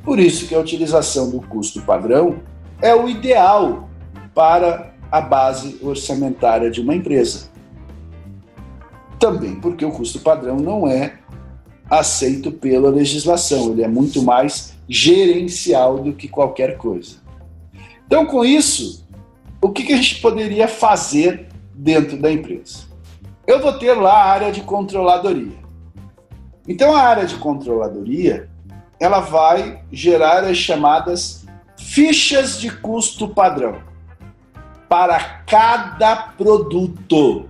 Por 0.02 0.18
isso 0.18 0.46
que 0.46 0.54
a 0.54 0.60
utilização 0.60 1.30
do 1.30 1.40
custo 1.40 1.82
padrão 1.82 2.40
é 2.80 2.94
o 2.94 3.08
ideal 3.08 3.88
para 4.34 4.94
a 5.10 5.20
base 5.20 5.78
orçamentária 5.82 6.70
de 6.70 6.80
uma 6.80 6.94
empresa. 6.94 7.50
Também 9.18 9.56
porque 9.56 9.84
o 9.84 9.90
custo 9.90 10.20
padrão 10.20 10.56
não 10.56 10.88
é 10.88 11.18
aceito 11.90 12.52
pela 12.52 12.88
legislação, 12.88 13.72
ele 13.72 13.82
é 13.82 13.88
muito 13.88 14.22
mais 14.22 14.74
gerencial 14.88 15.98
do 15.98 16.12
que 16.12 16.28
qualquer 16.28 16.78
coisa. 16.78 17.19
Então, 18.10 18.26
com 18.26 18.44
isso, 18.44 19.06
o 19.62 19.70
que, 19.70 19.92
a 19.92 19.96
gente 19.96 20.20
poderia 20.20 20.66
fazer 20.66 21.46
dentro 21.72 22.16
da 22.16 22.28
empresa? 22.28 22.80
Eu 23.46 23.60
vou 23.60 23.74
ter 23.74 23.92
lá 23.92 24.24
a 24.24 24.30
área 24.32 24.50
de 24.50 24.62
controladoria. 24.62 25.56
Então, 26.66 26.92
a 26.92 27.02
área 27.02 27.24
de 27.24 27.36
controladoria 27.36 28.50
ela 28.98 29.20
vai 29.20 29.84
gerar 29.92 30.42
as 30.42 30.56
chamadas 30.56 31.46
fichas 31.76 32.60
de 32.60 32.68
custo 32.68 33.28
padrão 33.28 33.80
para 34.88 35.20
cada 35.46 36.16
produto, 36.16 37.48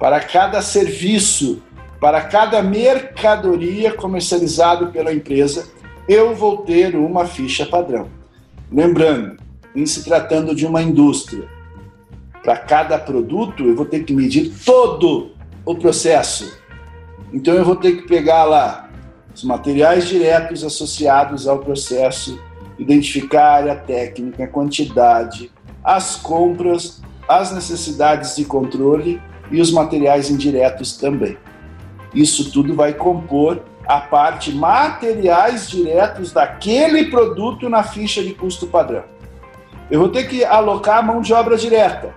para 0.00 0.20
cada 0.20 0.62
serviço, 0.62 1.62
para 2.00 2.22
cada 2.22 2.62
mercadoria 2.62 3.92
comercializado 3.92 4.86
pela 4.86 5.12
empresa, 5.12 5.68
eu 6.08 6.34
vou 6.34 6.62
ter 6.62 6.96
uma 6.96 7.26
ficha 7.26 7.66
padrão. 7.66 8.17
Lembrando, 8.70 9.36
em 9.74 9.86
se 9.86 10.04
tratando 10.04 10.54
de 10.54 10.66
uma 10.66 10.82
indústria, 10.82 11.48
para 12.42 12.56
cada 12.56 12.98
produto 12.98 13.64
eu 13.64 13.74
vou 13.74 13.86
ter 13.86 14.04
que 14.04 14.12
medir 14.12 14.52
todo 14.64 15.30
o 15.64 15.74
processo. 15.74 16.58
Então 17.32 17.54
eu 17.54 17.64
vou 17.64 17.76
ter 17.76 17.96
que 17.96 18.08
pegar 18.08 18.44
lá 18.44 18.88
os 19.34 19.44
materiais 19.44 20.08
diretos 20.08 20.64
associados 20.64 21.46
ao 21.46 21.58
processo, 21.58 22.38
identificar 22.78 23.42
a 23.42 23.54
área 23.56 23.76
técnica, 23.76 24.44
a 24.44 24.48
quantidade, 24.48 25.50
as 25.82 26.16
compras, 26.16 27.00
as 27.28 27.52
necessidades 27.52 28.36
de 28.36 28.44
controle 28.44 29.20
e 29.50 29.60
os 29.60 29.70
materiais 29.70 30.30
indiretos 30.30 30.96
também. 30.96 31.36
Isso 32.14 32.50
tudo 32.50 32.74
vai 32.74 32.94
compor 32.94 33.62
a 33.88 34.00
parte 34.02 34.54
materiais 34.54 35.66
diretos 35.70 36.30
daquele 36.30 37.06
produto 37.06 37.70
na 37.70 37.82
ficha 37.82 38.22
de 38.22 38.34
custo 38.34 38.66
padrão. 38.66 39.04
Eu 39.90 39.98
vou 40.00 40.10
ter 40.10 40.28
que 40.28 40.44
alocar 40.44 40.98
a 40.98 41.02
mão 41.02 41.22
de 41.22 41.32
obra 41.32 41.56
direta. 41.56 42.14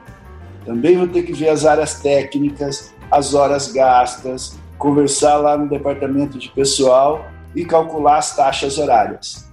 Também 0.66 0.98
vou 0.98 1.08
ter 1.08 1.24
que 1.24 1.32
ver 1.32 1.48
as 1.48 1.66
áreas 1.66 2.02
técnicas, 2.02 2.94
as 3.10 3.34
horas 3.34 3.72
gastas, 3.72 4.60
conversar 4.78 5.38
lá 5.38 5.58
no 5.58 5.70
departamento 5.70 6.38
de 6.38 6.50
pessoal 6.50 7.26
e 7.56 7.64
calcular 7.64 8.18
as 8.18 8.36
taxas 8.36 8.78
horárias. 8.78 9.50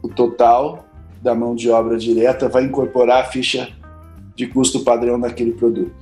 O 0.00 0.08
total 0.08 0.84
da 1.20 1.34
mão 1.34 1.56
de 1.56 1.68
obra 1.68 1.98
direta 1.98 2.48
vai 2.48 2.62
incorporar 2.62 3.20
a 3.20 3.24
ficha 3.24 3.68
de 4.36 4.46
custo 4.46 4.84
padrão 4.84 5.18
daquele 5.18 5.52
produto. 5.52 5.92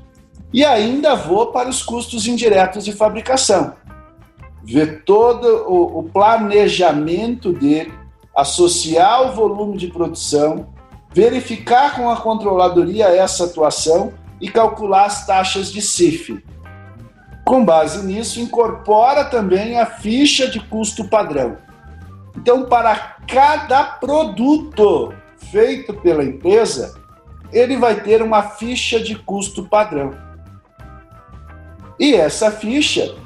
E 0.53 0.65
ainda 0.65 1.15
vou 1.15 1.47
para 1.47 1.71
os 1.71 1.83
custos 1.83 2.27
indiretos 2.27 2.85
de 2.85 2.93
fabricação. 2.93 3.75
Ver 4.63 5.05
todo 5.05 5.47
o, 5.67 6.01
o 6.01 6.03
planejamento 6.05 7.53
dele, 7.53 7.93
associar 8.37 9.23
o 9.23 9.33
volume 9.35 9.77
de 9.77 9.89
produção, 9.89 10.69
verificar 11.13 11.97
com 11.97 12.11
a 12.11 12.17
controladoria 12.17 13.07
essa 13.07 13.45
atuação 13.45 14.13
e 14.41 14.49
calcular 14.49 15.07
as 15.07 15.27
taxas 15.27 15.73
de 15.73 15.83
CIF. 15.83 16.43
Com 17.45 17.65
base 17.65 18.07
nisso, 18.07 18.41
incorpora 18.41 19.25
também 19.25 19.79
a 19.79 19.87
ficha 19.87 20.49
de 20.49 20.61
custo 20.61 21.09
padrão. 21.09 21.59
Então, 22.37 22.65
para 22.65 23.17
cada 23.27 23.83
produto 23.85 25.13
feito 25.51 25.95
pela 25.95 26.23
empresa, 26.23 26.95
ele 27.53 27.77
vai 27.77 28.01
ter 28.01 28.23
uma 28.23 28.43
ficha 28.43 29.01
de 29.01 29.17
custo 29.17 29.65
padrão. 29.65 30.17
E 31.99 32.15
essa 32.15 32.51
ficha 32.51 33.17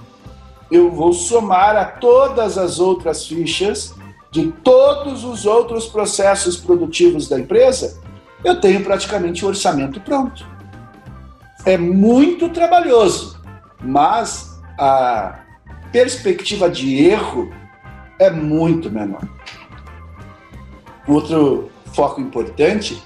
eu 0.74 0.90
vou 0.90 1.12
somar 1.12 1.76
a 1.76 1.84
todas 1.84 2.58
as 2.58 2.80
outras 2.80 3.24
fichas 3.28 3.94
de 4.32 4.50
todos 4.50 5.22
os 5.22 5.46
outros 5.46 5.86
processos 5.86 6.56
produtivos 6.56 7.28
da 7.28 7.38
empresa, 7.38 8.02
eu 8.44 8.60
tenho 8.60 8.82
praticamente 8.82 9.44
o 9.44 9.48
orçamento 9.48 10.00
pronto. 10.00 10.44
É 11.64 11.78
muito 11.78 12.48
trabalhoso, 12.48 13.40
mas 13.80 14.60
a 14.76 15.38
perspectiva 15.92 16.68
de 16.68 17.04
erro 17.04 17.54
é 18.18 18.28
muito 18.28 18.90
menor. 18.90 19.22
Outro 21.06 21.70
foco 21.92 22.20
importante 22.20 23.00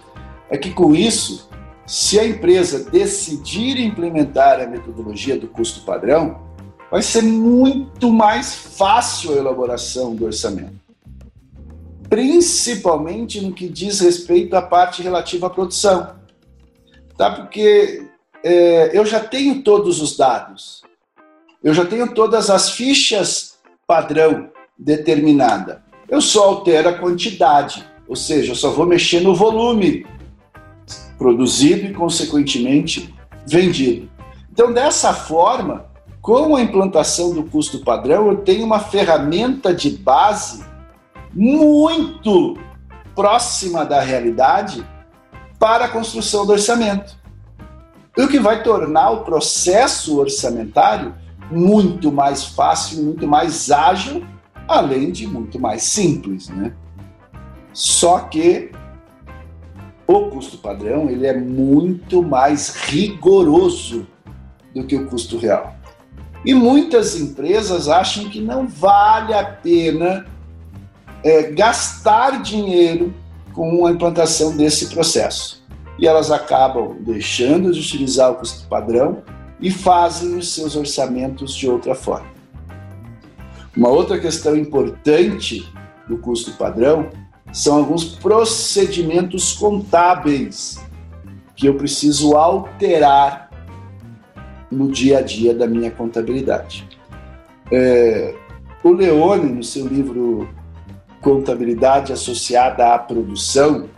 é 0.48 0.56
que 0.56 0.70
com 0.70 0.94
isso, 0.94 1.50
se 1.86 2.18
a 2.18 2.26
empresa 2.26 2.88
decidir 2.90 3.78
implementar 3.78 4.58
a 4.58 4.66
metodologia 4.66 5.38
do 5.38 5.46
custo 5.46 5.84
padrão, 5.84 6.47
vai 6.90 7.02
ser 7.02 7.22
muito 7.22 8.12
mais 8.12 8.54
fácil 8.54 9.32
a 9.32 9.36
elaboração 9.36 10.14
do 10.14 10.24
orçamento. 10.24 10.78
Principalmente 12.08 13.40
no 13.40 13.52
que 13.52 13.68
diz 13.68 14.00
respeito 14.00 14.56
à 14.56 14.62
parte 14.62 15.02
relativa 15.02 15.46
à 15.46 15.50
produção. 15.50 16.16
Tá? 17.16 17.30
Porque 17.30 18.06
é, 18.42 18.96
eu 18.96 19.04
já 19.04 19.20
tenho 19.20 19.62
todos 19.62 20.00
os 20.00 20.16
dados, 20.16 20.82
eu 21.62 21.74
já 21.74 21.84
tenho 21.84 22.14
todas 22.14 22.48
as 22.48 22.70
fichas 22.70 23.58
padrão 23.86 24.50
determinada. 24.78 25.82
Eu 26.08 26.20
só 26.20 26.44
altero 26.44 26.88
a 26.88 26.94
quantidade, 26.94 27.84
ou 28.06 28.16
seja, 28.16 28.52
eu 28.52 28.56
só 28.56 28.70
vou 28.70 28.86
mexer 28.86 29.20
no 29.20 29.34
volume 29.34 30.06
produzido 31.18 31.86
e, 31.86 31.92
consequentemente, 31.92 33.12
vendido. 33.46 34.08
Então, 34.50 34.72
dessa 34.72 35.12
forma, 35.12 35.87
com 36.20 36.56
a 36.56 36.62
implantação 36.62 37.32
do 37.32 37.44
custo 37.44 37.80
padrão, 37.80 38.28
eu 38.28 38.36
tenho 38.38 38.64
uma 38.64 38.80
ferramenta 38.80 39.72
de 39.72 39.90
base 39.90 40.64
muito 41.32 42.58
próxima 43.14 43.84
da 43.84 44.00
realidade 44.00 44.84
para 45.58 45.86
a 45.86 45.88
construção 45.88 46.46
do 46.46 46.52
orçamento. 46.52 47.16
O 48.16 48.26
que 48.26 48.38
vai 48.38 48.62
tornar 48.62 49.10
o 49.10 49.24
processo 49.24 50.18
orçamentário 50.18 51.14
muito 51.50 52.10
mais 52.12 52.44
fácil, 52.44 53.02
muito 53.02 53.26
mais 53.26 53.70
ágil, 53.70 54.24
além 54.66 55.10
de 55.10 55.26
muito 55.26 55.58
mais 55.58 55.82
simples, 55.84 56.48
né? 56.48 56.74
Só 57.72 58.18
que 58.20 58.70
o 60.06 60.30
custo 60.30 60.58
padrão 60.58 61.08
ele 61.08 61.26
é 61.26 61.38
muito 61.38 62.22
mais 62.22 62.74
rigoroso 62.74 64.06
do 64.74 64.84
que 64.84 64.96
o 64.96 65.06
custo 65.06 65.38
real. 65.38 65.77
E 66.44 66.54
muitas 66.54 67.18
empresas 67.18 67.88
acham 67.88 68.28
que 68.28 68.40
não 68.40 68.66
vale 68.66 69.34
a 69.34 69.44
pena 69.44 70.26
é, 71.24 71.50
gastar 71.50 72.42
dinheiro 72.42 73.14
com 73.52 73.86
a 73.86 73.90
implantação 73.90 74.56
desse 74.56 74.88
processo. 74.88 75.66
E 75.98 76.06
elas 76.06 76.30
acabam 76.30 76.96
deixando 77.00 77.72
de 77.72 77.80
utilizar 77.80 78.30
o 78.30 78.36
custo 78.36 78.68
padrão 78.68 79.22
e 79.60 79.70
fazem 79.70 80.36
os 80.36 80.54
seus 80.54 80.76
orçamentos 80.76 81.54
de 81.54 81.68
outra 81.68 81.94
forma. 81.94 82.28
Uma 83.76 83.88
outra 83.88 84.18
questão 84.18 84.56
importante 84.56 85.68
do 86.08 86.18
custo 86.18 86.52
padrão 86.52 87.10
são 87.52 87.76
alguns 87.76 88.04
procedimentos 88.04 89.52
contábeis 89.52 90.80
que 91.56 91.66
eu 91.66 91.74
preciso 91.74 92.36
alterar 92.36 93.47
no 94.70 94.90
dia 94.90 95.18
a 95.18 95.22
dia 95.22 95.54
da 95.54 95.66
minha 95.66 95.90
contabilidade. 95.90 96.86
É, 97.70 98.34
o 98.82 98.90
Leone, 98.90 99.52
no 99.52 99.62
seu 99.62 99.86
livro 99.86 100.48
Contabilidade 101.20 102.12
Associada 102.12 102.94
à 102.94 102.98
Produção, 102.98 103.88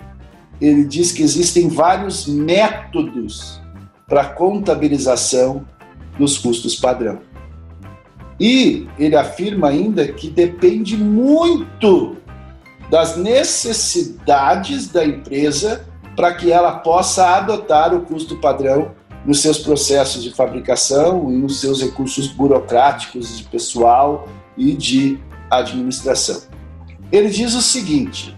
ele 0.61 0.85
diz 0.85 1.13
que 1.13 1.23
existem 1.23 1.69
vários 1.69 2.27
métodos 2.27 3.61
para 4.09 4.25
contabilização 4.25 5.65
dos 6.19 6.37
custos 6.39 6.77
padrão. 6.77 7.21
E 8.39 8.89
ele 8.99 9.17
afirma 9.17 9.69
ainda 9.69 10.07
que 10.09 10.29
depende 10.29 10.97
muito 10.97 12.17
das 12.91 13.17
necessidades 13.17 14.89
da 14.89 15.05
empresa 15.05 15.87
para 16.17 16.35
que 16.35 16.51
ela 16.51 16.79
possa 16.79 17.37
adotar 17.37 17.95
o 17.95 18.01
custo 18.01 18.37
padrão 18.37 18.93
nos 19.25 19.41
seus 19.41 19.59
processos 19.59 20.23
de 20.23 20.31
fabricação 20.31 21.31
e 21.31 21.37
nos 21.37 21.61
seus 21.61 21.83
recursos 21.83 22.29
burocráticos 22.29 23.37
de 23.37 23.45
pessoal 23.45 24.29
e 24.57 24.73
de 24.73 25.19
administração. 25.51 26.43
Ele 27.13 27.29
diz 27.29 27.55
o 27.55 27.63
seguinte, 27.63 28.37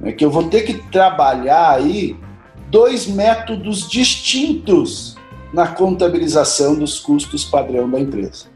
né, 0.00 0.12
que 0.12 0.24
eu 0.24 0.30
vou 0.30 0.48
ter 0.48 0.62
que 0.62 0.74
trabalhar 0.90 1.70
aí 1.70 2.16
dois 2.70 3.06
métodos 3.06 3.88
distintos 3.88 5.16
na 5.52 5.68
contabilização 5.68 6.74
dos 6.74 6.98
custos 6.98 7.44
padrão 7.44 7.88
da 7.90 7.98
empresa. 7.98 8.46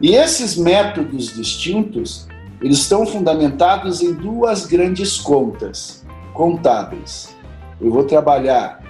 E 0.00 0.14
esses 0.14 0.56
métodos 0.56 1.34
distintos 1.34 2.26
eles 2.60 2.78
estão 2.78 3.06
fundamentados 3.06 4.02
em 4.02 4.12
duas 4.12 4.66
grandes 4.66 5.18
contas 5.18 6.04
contábeis. 6.34 7.34
Eu 7.80 7.90
vou 7.90 8.04
trabalhar 8.04 8.82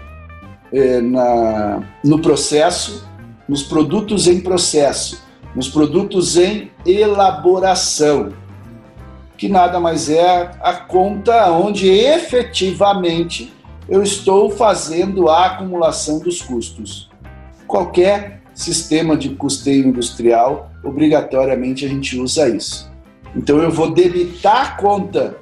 é, 0.72 1.00
na, 1.00 1.82
no 2.04 2.20
processo, 2.20 3.06
nos 3.48 3.62
produtos 3.62 4.26
em 4.26 4.40
processo, 4.40 5.22
nos 5.54 5.68
produtos 5.68 6.36
em 6.36 6.70
elaboração, 6.86 8.32
que 9.36 9.48
nada 9.48 9.80
mais 9.80 10.08
é 10.08 10.50
a 10.60 10.74
conta 10.74 11.50
onde 11.50 11.88
efetivamente 11.88 13.52
eu 13.88 14.02
estou 14.02 14.50
fazendo 14.50 15.28
a 15.28 15.46
acumulação 15.46 16.20
dos 16.20 16.40
custos. 16.40 17.10
Qualquer 17.66 18.42
sistema 18.54 19.16
de 19.16 19.30
custeio 19.30 19.88
industrial, 19.88 20.70
obrigatoriamente 20.84 21.84
a 21.84 21.88
gente 21.88 22.18
usa 22.18 22.48
isso. 22.48 22.90
Então 23.34 23.58
eu 23.58 23.70
vou 23.70 23.90
debitar 23.90 24.60
a 24.62 24.76
conta 24.76 25.36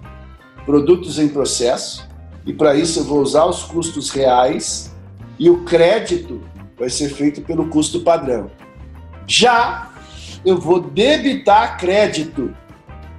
produtos 0.64 1.18
em 1.18 1.29
processo 1.29 2.09
e 2.47 2.53
para 2.53 2.74
isso 2.74 3.01
eu 3.01 3.05
vou 3.05 3.20
usar 3.20 3.47
os 3.47 3.64
custos 3.64 4.11
reais 4.11 4.95
e 5.39 5.49
o 5.49 5.64
crédito 5.64 6.43
vai 6.78 6.91
ser 6.91 7.09
feito 7.11 7.41
pelo 7.43 7.68
custo 7.68 8.01
padrão. 8.01 8.51
Já 9.26 9.91
eu 10.45 10.59
vou 10.59 10.80
debitar 10.80 11.76
crédito 11.78 12.55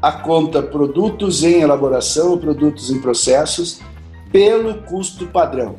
a 0.01 0.11
conta 0.11 0.61
produtos 0.61 1.43
em 1.43 1.61
elaboração 1.61 2.31
ou 2.31 2.37
produtos 2.37 2.89
em 2.89 3.01
processos 3.01 3.81
pelo 4.31 4.81
custo 4.83 5.27
padrão. 5.27 5.77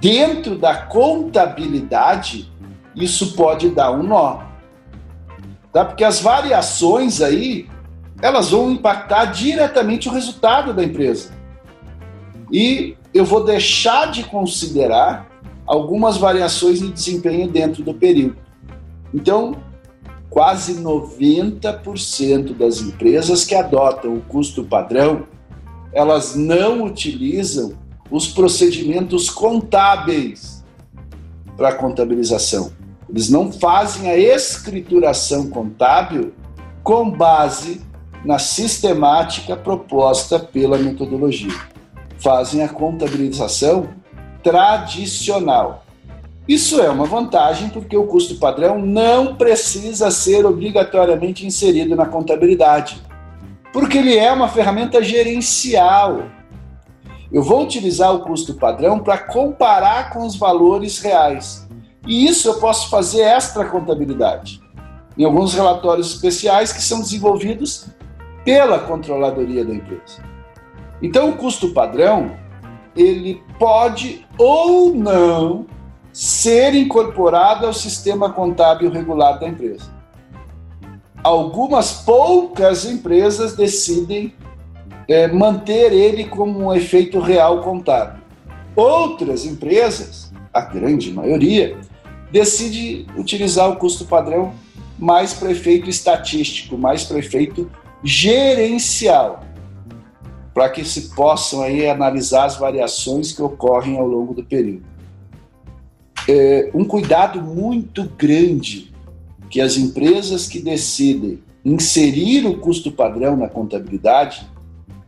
Dentro 0.00 0.56
da 0.56 0.76
contabilidade, 0.76 2.52
isso 2.94 3.34
pode 3.34 3.70
dar 3.70 3.90
um 3.90 4.02
nó. 4.02 4.42
Tá? 5.72 5.84
Porque 5.84 6.04
as 6.04 6.20
variações 6.20 7.20
aí 7.20 7.68
elas 8.22 8.50
vão 8.50 8.70
impactar 8.70 9.26
diretamente 9.26 10.08
o 10.08 10.12
resultado 10.12 10.72
da 10.72 10.82
empresa. 10.82 11.32
E 12.50 12.96
eu 13.16 13.24
vou 13.24 13.44
deixar 13.44 14.10
de 14.10 14.24
considerar 14.24 15.28
algumas 15.66 16.16
variações 16.16 16.80
de 16.80 16.90
desempenho 16.90 17.48
dentro 17.48 17.82
do 17.82 17.94
período. 17.94 18.36
Então, 19.12 19.56
quase 20.30 20.74
90% 20.74 22.54
das 22.54 22.80
empresas 22.80 23.44
que 23.44 23.54
adotam 23.54 24.14
o 24.14 24.20
custo 24.20 24.64
padrão, 24.64 25.24
elas 25.92 26.36
não 26.36 26.84
utilizam 26.84 27.72
os 28.10 28.28
procedimentos 28.28 29.30
contábeis 29.30 30.64
para 31.56 31.72
contabilização. 31.72 32.70
Eles 33.08 33.30
não 33.30 33.50
fazem 33.50 34.10
a 34.10 34.16
escrituração 34.16 35.48
contábil 35.48 36.32
com 36.82 37.10
base 37.10 37.80
na 38.24 38.38
sistemática 38.38 39.56
proposta 39.56 40.38
pela 40.38 40.76
metodologia. 40.76 41.75
Fazem 42.18 42.62
a 42.62 42.68
contabilização 42.68 43.88
tradicional. 44.42 45.84
Isso 46.48 46.80
é 46.80 46.88
uma 46.88 47.06
vantagem 47.06 47.68
porque 47.70 47.96
o 47.96 48.06
custo 48.06 48.36
padrão 48.36 48.78
não 48.78 49.34
precisa 49.34 50.10
ser 50.12 50.46
obrigatoriamente 50.46 51.44
inserido 51.44 51.96
na 51.96 52.06
contabilidade, 52.06 53.02
porque 53.72 53.98
ele 53.98 54.16
é 54.16 54.32
uma 54.32 54.48
ferramenta 54.48 55.02
gerencial. 55.02 56.22
Eu 57.32 57.42
vou 57.42 57.64
utilizar 57.64 58.14
o 58.14 58.20
custo 58.20 58.54
padrão 58.54 59.00
para 59.00 59.18
comparar 59.18 60.10
com 60.10 60.24
os 60.24 60.36
valores 60.36 61.00
reais. 61.00 61.66
E 62.06 62.28
isso 62.28 62.48
eu 62.48 62.60
posso 62.60 62.88
fazer 62.88 63.22
extra 63.22 63.64
contabilidade. 63.64 64.60
Em 65.18 65.24
alguns 65.24 65.52
relatórios 65.52 66.14
especiais 66.14 66.72
que 66.72 66.80
são 66.80 67.00
desenvolvidos 67.00 67.88
pela 68.44 68.78
controladoria 68.78 69.64
da 69.64 69.74
empresa. 69.74 70.35
Então, 71.02 71.30
o 71.30 71.36
custo 71.36 71.70
padrão, 71.70 72.32
ele 72.96 73.42
pode 73.58 74.26
ou 74.38 74.94
não 74.94 75.66
ser 76.12 76.74
incorporado 76.74 77.66
ao 77.66 77.72
sistema 77.74 78.30
contábil 78.30 78.90
regular 78.90 79.38
da 79.38 79.46
empresa. 79.46 79.94
Algumas 81.22 81.92
poucas 81.92 82.84
empresas 82.86 83.54
decidem 83.54 84.32
é, 85.08 85.26
manter 85.28 85.92
ele 85.92 86.24
como 86.24 86.66
um 86.66 86.74
efeito 86.74 87.20
real 87.20 87.60
contábil. 87.60 88.22
Outras 88.74 89.44
empresas, 89.44 90.32
a 90.52 90.60
grande 90.62 91.12
maioria, 91.12 91.76
decide 92.30 93.06
utilizar 93.16 93.70
o 93.70 93.76
custo 93.76 94.04
padrão 94.04 94.54
mais 94.98 95.34
para 95.34 95.50
efeito 95.50 95.90
estatístico, 95.90 96.78
mais 96.78 97.04
para 97.04 97.18
efeito 97.18 97.70
gerencial, 98.02 99.40
para 100.56 100.70
que 100.70 100.82
se 100.86 101.14
possam 101.14 101.60
aí 101.60 101.86
analisar 101.86 102.46
as 102.46 102.56
variações 102.56 103.30
que 103.30 103.42
ocorrem 103.42 103.98
ao 103.98 104.06
longo 104.06 104.32
do 104.32 104.42
período. 104.42 104.86
É, 106.26 106.70
um 106.72 106.82
cuidado 106.82 107.42
muito 107.42 108.04
grande 108.16 108.90
que 109.50 109.60
as 109.60 109.76
empresas 109.76 110.48
que 110.48 110.58
decidem 110.58 111.42
inserir 111.62 112.46
o 112.46 112.56
custo 112.56 112.90
padrão 112.90 113.36
na 113.36 113.50
contabilidade 113.50 114.46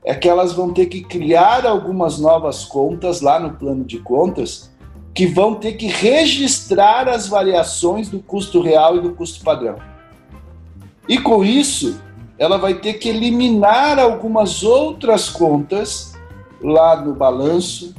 é 0.05 0.15
que 0.15 0.29
elas 0.29 0.53
vão 0.53 0.71
ter 0.71 0.85
que 0.85 1.01
criar 1.01 1.65
algumas 1.65 2.19
novas 2.19 2.67
contas 2.67 3.23
lá 3.23 3.41
no 3.41 3.55
plano 3.55 3.85
de 3.85 4.01
contas 4.01 4.71
que 5.15 5.27
vão 5.27 5.55
ter 5.55 5.79
que 5.79 5.87
registrar 5.87 7.09
as 7.09 7.27
variações 7.27 8.11
do 8.11 8.21
custo 8.21 8.61
real 8.61 8.99
e 8.99 9.01
do 9.01 9.15
custo 9.15 9.43
padrão. 9.43 9.77
E 11.09 11.19
com 11.19 11.43
isso, 11.43 11.99
ela 12.39 12.57
vai 12.57 12.75
ter 12.75 12.95
que 12.95 13.09
eliminar 13.09 13.99
algumas 13.99 14.63
outras 14.63 15.29
contas 15.29 16.17
lá 16.61 17.01
no 17.01 17.15
balanço, 17.15 17.95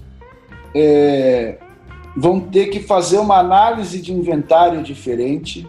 é, 0.73 1.57
vão 2.15 2.39
ter 2.39 2.67
que 2.67 2.79
fazer 2.79 3.17
uma 3.17 3.37
análise 3.37 4.01
de 4.01 4.13
inventário 4.13 4.81
diferente, 4.81 5.67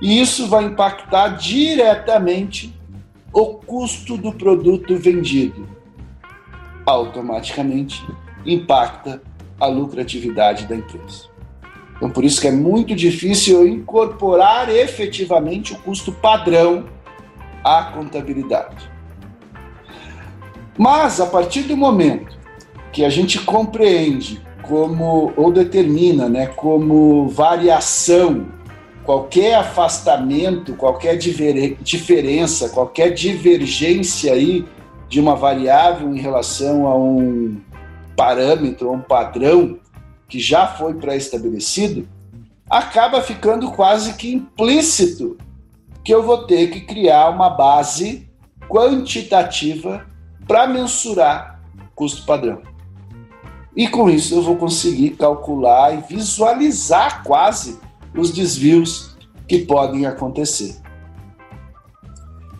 e 0.00 0.20
isso 0.20 0.46
vai 0.48 0.64
impactar 0.64 1.28
diretamente 1.36 2.74
o 3.32 3.46
custo 3.46 4.16
do 4.16 4.32
produto 4.32 4.96
vendido. 4.96 5.66
Automaticamente 6.86 8.06
impacta 8.46 9.22
a 9.58 9.66
lucratividade 9.66 10.66
da 10.66 10.76
empresa. 10.76 11.28
Então, 11.96 12.10
por 12.10 12.24
isso 12.24 12.40
que 12.40 12.48
é 12.48 12.52
muito 12.52 12.94
difícil 12.94 13.66
incorporar 13.66 14.68
efetivamente 14.68 15.72
o 15.72 15.78
custo 15.78 16.12
padrão 16.12 16.84
à 17.64 17.84
contabilidade. 17.84 18.90
Mas, 20.76 21.20
a 21.20 21.26
partir 21.26 21.62
do 21.62 21.76
momento 21.76 22.36
que 22.92 23.04
a 23.04 23.08
gente 23.08 23.40
compreende 23.40 24.40
como, 24.62 25.32
ou 25.36 25.52
determina, 25.52 26.28
né, 26.28 26.46
como 26.46 27.28
variação, 27.28 28.46
qualquer 29.04 29.54
afastamento, 29.54 30.74
qualquer 30.74 31.16
diferença, 31.16 32.68
qualquer 32.70 33.10
divergência 33.10 34.32
aí 34.32 34.64
de 35.08 35.20
uma 35.20 35.36
variável 35.36 36.14
em 36.14 36.20
relação 36.20 36.86
a 36.86 36.96
um 36.96 37.60
parâmetro, 38.16 38.88
a 38.88 38.92
um 38.92 39.00
padrão 39.00 39.78
que 40.28 40.40
já 40.40 40.66
foi 40.66 40.94
pré-estabelecido, 40.94 42.08
acaba 42.68 43.20
ficando 43.20 43.70
quase 43.70 44.14
que 44.14 44.32
implícito 44.32 45.36
que 46.04 46.14
eu 46.14 46.22
vou 46.22 46.46
ter 46.46 46.70
que 46.70 46.82
criar 46.82 47.30
uma 47.30 47.48
base 47.48 48.28
quantitativa 48.68 50.06
para 50.46 50.66
mensurar 50.66 51.60
custo 51.94 52.26
padrão. 52.26 52.60
E 53.74 53.88
com 53.88 54.10
isso 54.10 54.34
eu 54.34 54.42
vou 54.42 54.56
conseguir 54.56 55.10
calcular 55.10 55.94
e 55.94 56.02
visualizar 56.02 57.24
quase 57.24 57.80
os 58.14 58.30
desvios 58.30 59.16
que 59.48 59.60
podem 59.60 60.06
acontecer. 60.06 60.76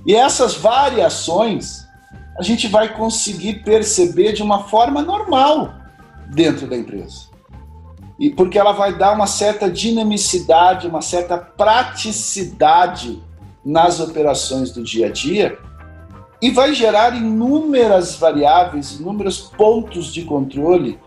E 0.07 0.15
essas 0.15 0.55
variações 0.55 1.85
a 2.39 2.43
gente 2.43 2.67
vai 2.67 2.95
conseguir 2.95 3.63
perceber 3.63 4.33
de 4.33 4.43
uma 4.43 4.65
forma 4.65 5.03
normal 5.03 5.73
dentro 6.35 6.67
da 6.67 6.77
empresa. 6.77 7.29
E 8.19 8.31
porque 8.31 8.59
ela 8.59 8.73
vai 8.73 8.97
dar 8.97 9.13
uma 9.13 9.27
certa 9.27 9.71
dinamicidade, 9.71 10.89
uma 10.89 11.01
certa 11.01 11.39
praticidade 11.39 13.23
nas 13.65 14.01
operações 14.01 14.71
do 14.71 14.83
dia 14.83 15.07
a 15.07 15.11
dia 15.11 15.59
e 16.43 16.51
vai 16.51 16.75
gerar 16.75 17.17
inúmeras 17.17 18.17
variáveis, 18.17 19.01
inúmeros 19.01 19.41
pontos 19.41 20.13
de 20.13 20.23
controle, 20.25 20.99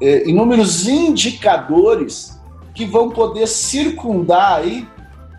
eh, 0.00 0.28
inúmeros 0.28 0.86
indicadores 0.86 2.40
que 2.74 2.84
vão 2.84 3.10
poder 3.10 3.48
circundar 3.48 4.58
aí 4.58 4.86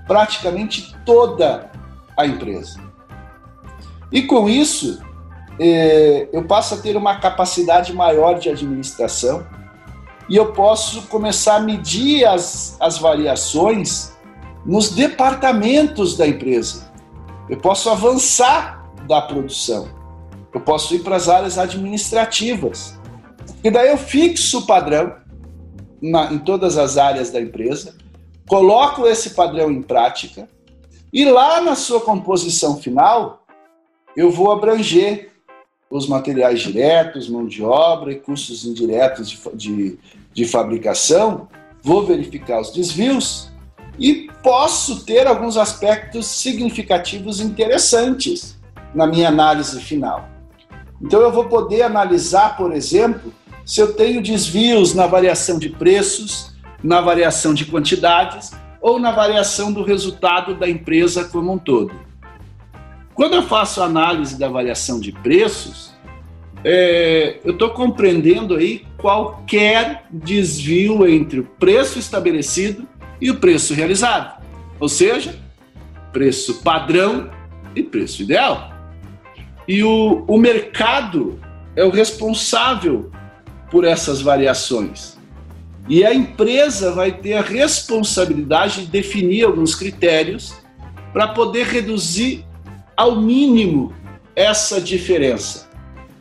praticamente 0.07 0.95
toda 1.05 1.71
a 2.17 2.25
empresa. 2.25 2.81
E 4.11 4.23
com 4.23 4.49
isso, 4.49 5.01
eh, 5.59 6.27
eu 6.33 6.43
passo 6.43 6.75
a 6.75 6.77
ter 6.77 6.97
uma 6.97 7.15
capacidade 7.19 7.93
maior 7.93 8.39
de 8.39 8.49
administração 8.49 9.45
e 10.27 10.35
eu 10.35 10.51
posso 10.53 11.03
começar 11.03 11.55
a 11.55 11.59
medir 11.59 12.25
as, 12.25 12.75
as 12.79 12.97
variações 12.97 14.14
nos 14.65 14.89
departamentos 14.89 16.17
da 16.17 16.27
empresa. 16.27 16.91
Eu 17.49 17.57
posso 17.57 17.89
avançar 17.89 18.91
da 19.07 19.21
produção. 19.21 19.87
Eu 20.53 20.61
posso 20.61 20.95
ir 20.95 20.99
para 20.99 21.15
as 21.15 21.29
áreas 21.29 21.57
administrativas. 21.57 22.97
E 23.63 23.69
daí 23.69 23.89
eu 23.89 23.97
fixo 23.97 24.59
o 24.59 24.65
padrão 24.65 25.15
na, 26.01 26.33
em 26.33 26.39
todas 26.39 26.77
as 26.77 26.97
áreas 26.97 27.29
da 27.29 27.39
empresa, 27.39 27.95
coloco 28.47 29.05
esse 29.07 29.31
padrão 29.31 29.71
em 29.71 29.81
prática 29.81 30.47
e 31.11 31.25
lá 31.25 31.61
na 31.61 31.75
sua 31.75 32.01
composição 32.01 32.77
final 32.77 33.45
eu 34.15 34.31
vou 34.31 34.51
abranger 34.51 35.31
os 35.89 36.07
materiais 36.07 36.61
diretos, 36.61 37.29
mão 37.29 37.45
de 37.45 37.63
obra 37.63 38.11
e 38.11 38.19
custos 38.19 38.65
indiretos 38.65 39.29
de, 39.29 39.39
de, 39.55 39.99
de 40.33 40.45
fabricação, 40.45 41.47
vou 41.81 42.05
verificar 42.05 42.59
os 42.59 42.71
desvios 42.71 43.51
e 43.99 44.29
posso 44.43 45.05
ter 45.05 45.27
alguns 45.27 45.57
aspectos 45.57 46.27
significativos 46.27 47.39
interessantes 47.39 48.59
na 48.93 49.07
minha 49.07 49.27
análise 49.27 49.79
final. 49.81 50.29
Então 51.01 51.21
eu 51.21 51.31
vou 51.31 51.45
poder 51.45 51.81
analisar, 51.81 52.55
por 52.57 52.71
exemplo, 52.71 53.33
se 53.65 53.81
eu 53.81 53.93
tenho 53.93 54.21
desvios 54.21 54.93
na 54.93 55.07
variação 55.07 55.57
de 55.57 55.69
preços, 55.69 56.53
na 56.83 57.01
variação 57.01 57.53
de 57.53 57.65
quantidades 57.65 58.51
ou 58.79 58.99
na 58.99 59.11
variação 59.11 59.73
do 59.73 59.83
resultado 59.83 60.53
da 60.55 60.69
empresa 60.69 61.25
como 61.25 61.51
um 61.51 61.57
todo. 61.57 61.91
Quando 63.15 63.33
eu 63.33 63.43
faço 63.43 63.81
análise 63.81 64.37
da 64.37 64.47
variação 64.47 64.99
de 64.99 65.11
preços, 65.11 65.93
é, 66.63 67.39
eu 67.43 67.53
estou 67.53 67.69
compreendendo 67.69 68.55
aí 68.55 68.85
qualquer 68.97 70.05
desvio 70.11 71.07
entre 71.07 71.39
o 71.39 71.43
preço 71.43 71.97
estabelecido 71.97 72.87
e 73.19 73.29
o 73.29 73.35
preço 73.35 73.73
realizado, 73.73 74.43
ou 74.79 74.89
seja, 74.89 75.39
preço 76.11 76.61
padrão 76.61 77.29
e 77.75 77.83
preço 77.83 78.21
ideal. 78.21 78.73
E 79.67 79.83
o, 79.83 80.23
o 80.27 80.37
mercado 80.37 81.39
é 81.75 81.83
o 81.83 81.89
responsável 81.89 83.11
por 83.69 83.83
essas 83.83 84.21
variações. 84.21 85.17
E 85.87 86.03
a 86.03 86.13
empresa 86.13 86.91
vai 86.91 87.11
ter 87.11 87.33
a 87.33 87.41
responsabilidade 87.41 88.81
de 88.81 88.87
definir 88.87 89.43
alguns 89.43 89.75
critérios 89.75 90.55
para 91.13 91.27
poder 91.27 91.67
reduzir 91.67 92.45
ao 92.95 93.21
mínimo 93.21 93.93
essa 94.35 94.81
diferença. 94.81 95.69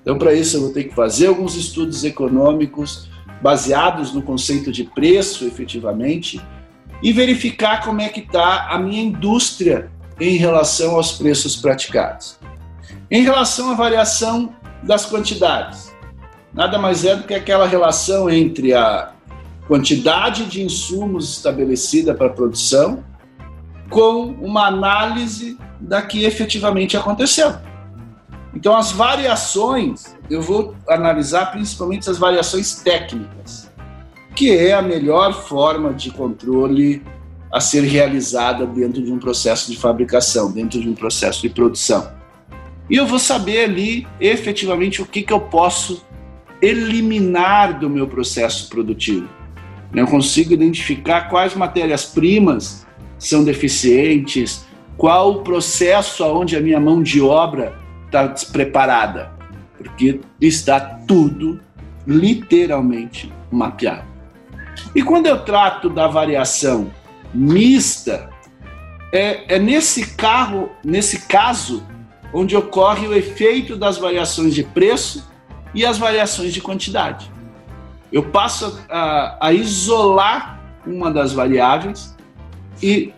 Então, 0.02 0.18
para 0.18 0.34
isso, 0.34 0.56
eu 0.56 0.60
vou 0.62 0.72
ter 0.72 0.84
que 0.84 0.94
fazer 0.94 1.28
alguns 1.28 1.56
estudos 1.56 2.04
econômicos 2.04 3.08
baseados 3.42 4.12
no 4.12 4.22
conceito 4.22 4.70
de 4.70 4.84
preço, 4.84 5.46
efetivamente, 5.46 6.40
e 7.04 7.12
verificar 7.12 7.84
como 7.84 8.00
é 8.00 8.08
que 8.08 8.20
está 8.20 8.70
a 8.70 8.78
minha 8.78 9.02
indústria 9.02 9.90
em 10.18 10.38
relação 10.38 10.96
aos 10.96 11.12
preços 11.12 11.54
praticados. 11.54 12.38
Em 13.10 13.22
relação 13.22 13.70
à 13.70 13.74
variação 13.74 14.54
das 14.82 15.04
quantidades, 15.04 15.94
nada 16.54 16.78
mais 16.78 17.04
é 17.04 17.14
do 17.14 17.24
que 17.24 17.34
aquela 17.34 17.66
relação 17.66 18.30
entre 18.30 18.72
a 18.72 19.12
quantidade 19.68 20.46
de 20.46 20.62
insumos 20.62 21.36
estabelecida 21.36 22.14
para 22.14 22.28
a 22.28 22.30
produção 22.30 23.04
com 23.90 24.28
uma 24.40 24.66
análise 24.66 25.58
da 25.78 26.00
que 26.00 26.24
efetivamente 26.24 26.96
aconteceu. 26.96 27.54
Então, 28.54 28.74
as 28.74 28.92
variações, 28.92 30.16
eu 30.30 30.40
vou 30.40 30.74
analisar 30.88 31.52
principalmente 31.52 32.08
as 32.08 32.16
variações 32.16 32.76
técnicas, 32.76 33.63
que 34.34 34.50
é 34.50 34.72
a 34.72 34.82
melhor 34.82 35.32
forma 35.32 35.92
de 35.92 36.10
controle 36.10 37.02
a 37.52 37.60
ser 37.60 37.82
realizada 37.82 38.66
dentro 38.66 39.00
de 39.00 39.12
um 39.12 39.18
processo 39.18 39.70
de 39.70 39.78
fabricação, 39.78 40.50
dentro 40.50 40.80
de 40.80 40.88
um 40.88 40.94
processo 40.94 41.40
de 41.40 41.48
produção. 41.48 42.10
E 42.90 42.96
eu 42.96 43.06
vou 43.06 43.18
saber 43.18 43.64
ali 43.64 44.06
efetivamente 44.20 45.00
o 45.00 45.06
que, 45.06 45.22
que 45.22 45.32
eu 45.32 45.40
posso 45.40 46.04
eliminar 46.60 47.78
do 47.78 47.88
meu 47.88 48.08
processo 48.08 48.68
produtivo. 48.68 49.28
Eu 49.94 50.06
consigo 50.06 50.52
identificar 50.52 51.28
quais 51.28 51.54
matérias-primas 51.54 52.84
são 53.18 53.44
deficientes, 53.44 54.66
qual 54.96 55.30
o 55.30 55.42
processo 55.42 56.24
onde 56.24 56.56
a 56.56 56.60
minha 56.60 56.80
mão 56.80 57.02
de 57.02 57.20
obra 57.20 57.78
está 58.06 58.26
despreparada, 58.26 59.30
porque 59.78 60.20
está 60.40 60.80
tudo 60.80 61.60
literalmente 62.06 63.32
mapeado. 63.50 64.13
E 64.94 65.02
quando 65.02 65.26
eu 65.26 65.40
trato 65.40 65.90
da 65.90 66.06
variação 66.06 66.90
mista, 67.32 68.30
é, 69.12 69.56
é 69.56 69.58
nesse 69.58 70.14
carro, 70.14 70.70
nesse 70.84 71.26
caso, 71.26 71.84
onde 72.32 72.56
ocorre 72.56 73.06
o 73.08 73.14
efeito 73.14 73.76
das 73.76 73.98
variações 73.98 74.54
de 74.54 74.62
preço 74.62 75.28
e 75.74 75.84
as 75.84 75.98
variações 75.98 76.52
de 76.52 76.60
quantidade. 76.60 77.30
Eu 78.12 78.22
passo 78.22 78.80
a, 78.88 79.36
a 79.40 79.52
isolar 79.52 80.60
uma 80.86 81.10
das 81.10 81.32
variáveis 81.32 82.14
e 82.80 83.12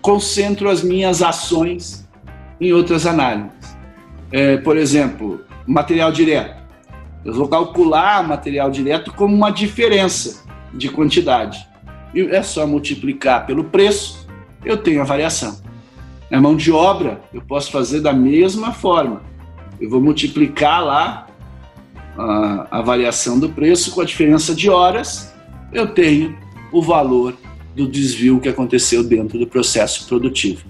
concentro 0.00 0.68
as 0.68 0.82
minhas 0.82 1.22
ações 1.22 2.08
em 2.60 2.72
outras 2.72 3.04
análises. 3.04 3.76
É, 4.30 4.56
por 4.58 4.76
exemplo, 4.76 5.44
material 5.66 6.12
direto. 6.12 6.62
Eu 7.24 7.34
vou 7.34 7.48
calcular 7.48 8.22
material 8.26 8.70
direto 8.70 9.12
como 9.12 9.34
uma 9.34 9.50
diferença 9.50 10.45
de 10.72 10.88
quantidade. 10.88 11.66
E 12.14 12.20
é 12.20 12.42
só 12.42 12.66
multiplicar 12.66 13.46
pelo 13.46 13.64
preço, 13.64 14.26
eu 14.64 14.76
tenho 14.76 15.00
a 15.00 15.04
variação. 15.04 15.60
Na 16.30 16.40
mão 16.40 16.56
de 16.56 16.72
obra, 16.72 17.20
eu 17.32 17.40
posso 17.40 17.70
fazer 17.70 18.00
da 18.00 18.12
mesma 18.12 18.72
forma. 18.72 19.22
Eu 19.80 19.88
vou 19.90 20.00
multiplicar 20.00 20.84
lá 20.84 21.26
a, 22.16 22.78
a 22.78 22.82
variação 22.82 23.38
do 23.38 23.48
preço 23.48 23.92
com 23.92 24.00
a 24.00 24.04
diferença 24.04 24.54
de 24.54 24.70
horas, 24.70 25.32
eu 25.72 25.88
tenho 25.88 26.36
o 26.72 26.80
valor 26.80 27.36
do 27.74 27.86
desvio 27.86 28.40
que 28.40 28.48
aconteceu 28.48 29.04
dentro 29.04 29.38
do 29.38 29.46
processo 29.46 30.06
produtivo. 30.06 30.64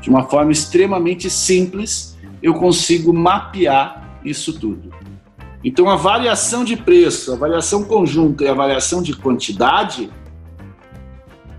De 0.00 0.08
uma 0.08 0.24
forma 0.24 0.52
extremamente 0.52 1.28
simples, 1.28 2.16
eu 2.42 2.54
consigo 2.54 3.12
mapear 3.12 4.20
isso 4.24 4.58
tudo. 4.58 4.92
Então, 5.64 5.88
a 5.88 5.96
variação 5.96 6.64
de 6.64 6.76
preço, 6.76 7.32
a 7.32 7.36
variação 7.36 7.84
conjunta 7.84 8.44
e 8.44 8.48
a 8.48 8.54
variação 8.54 9.02
de 9.02 9.14
quantidade, 9.14 10.10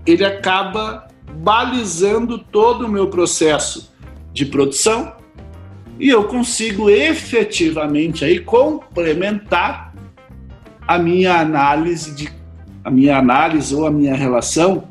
ele 0.06 0.24
acaba 0.24 1.08
balizando 1.36 2.38
todo 2.38 2.86
o 2.86 2.88
meu 2.88 3.08
processo 3.08 3.92
de 4.32 4.44
produção 4.44 5.14
e 5.98 6.08
eu 6.08 6.24
consigo 6.24 6.90
efetivamente 6.90 8.24
aí 8.24 8.40
complementar 8.40 9.94
a 10.86 10.98
minha 10.98 11.40
análise 11.40 12.14
de 12.14 12.44
a 12.82 12.90
minha 12.90 13.16
análise 13.16 13.74
ou 13.74 13.86
a 13.86 13.90
minha 13.90 14.14
relação 14.14 14.84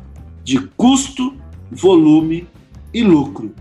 de 0.43 0.59
custo, 0.75 1.35
volume 1.71 2.47
e 2.91 3.03
lucro. 3.03 3.53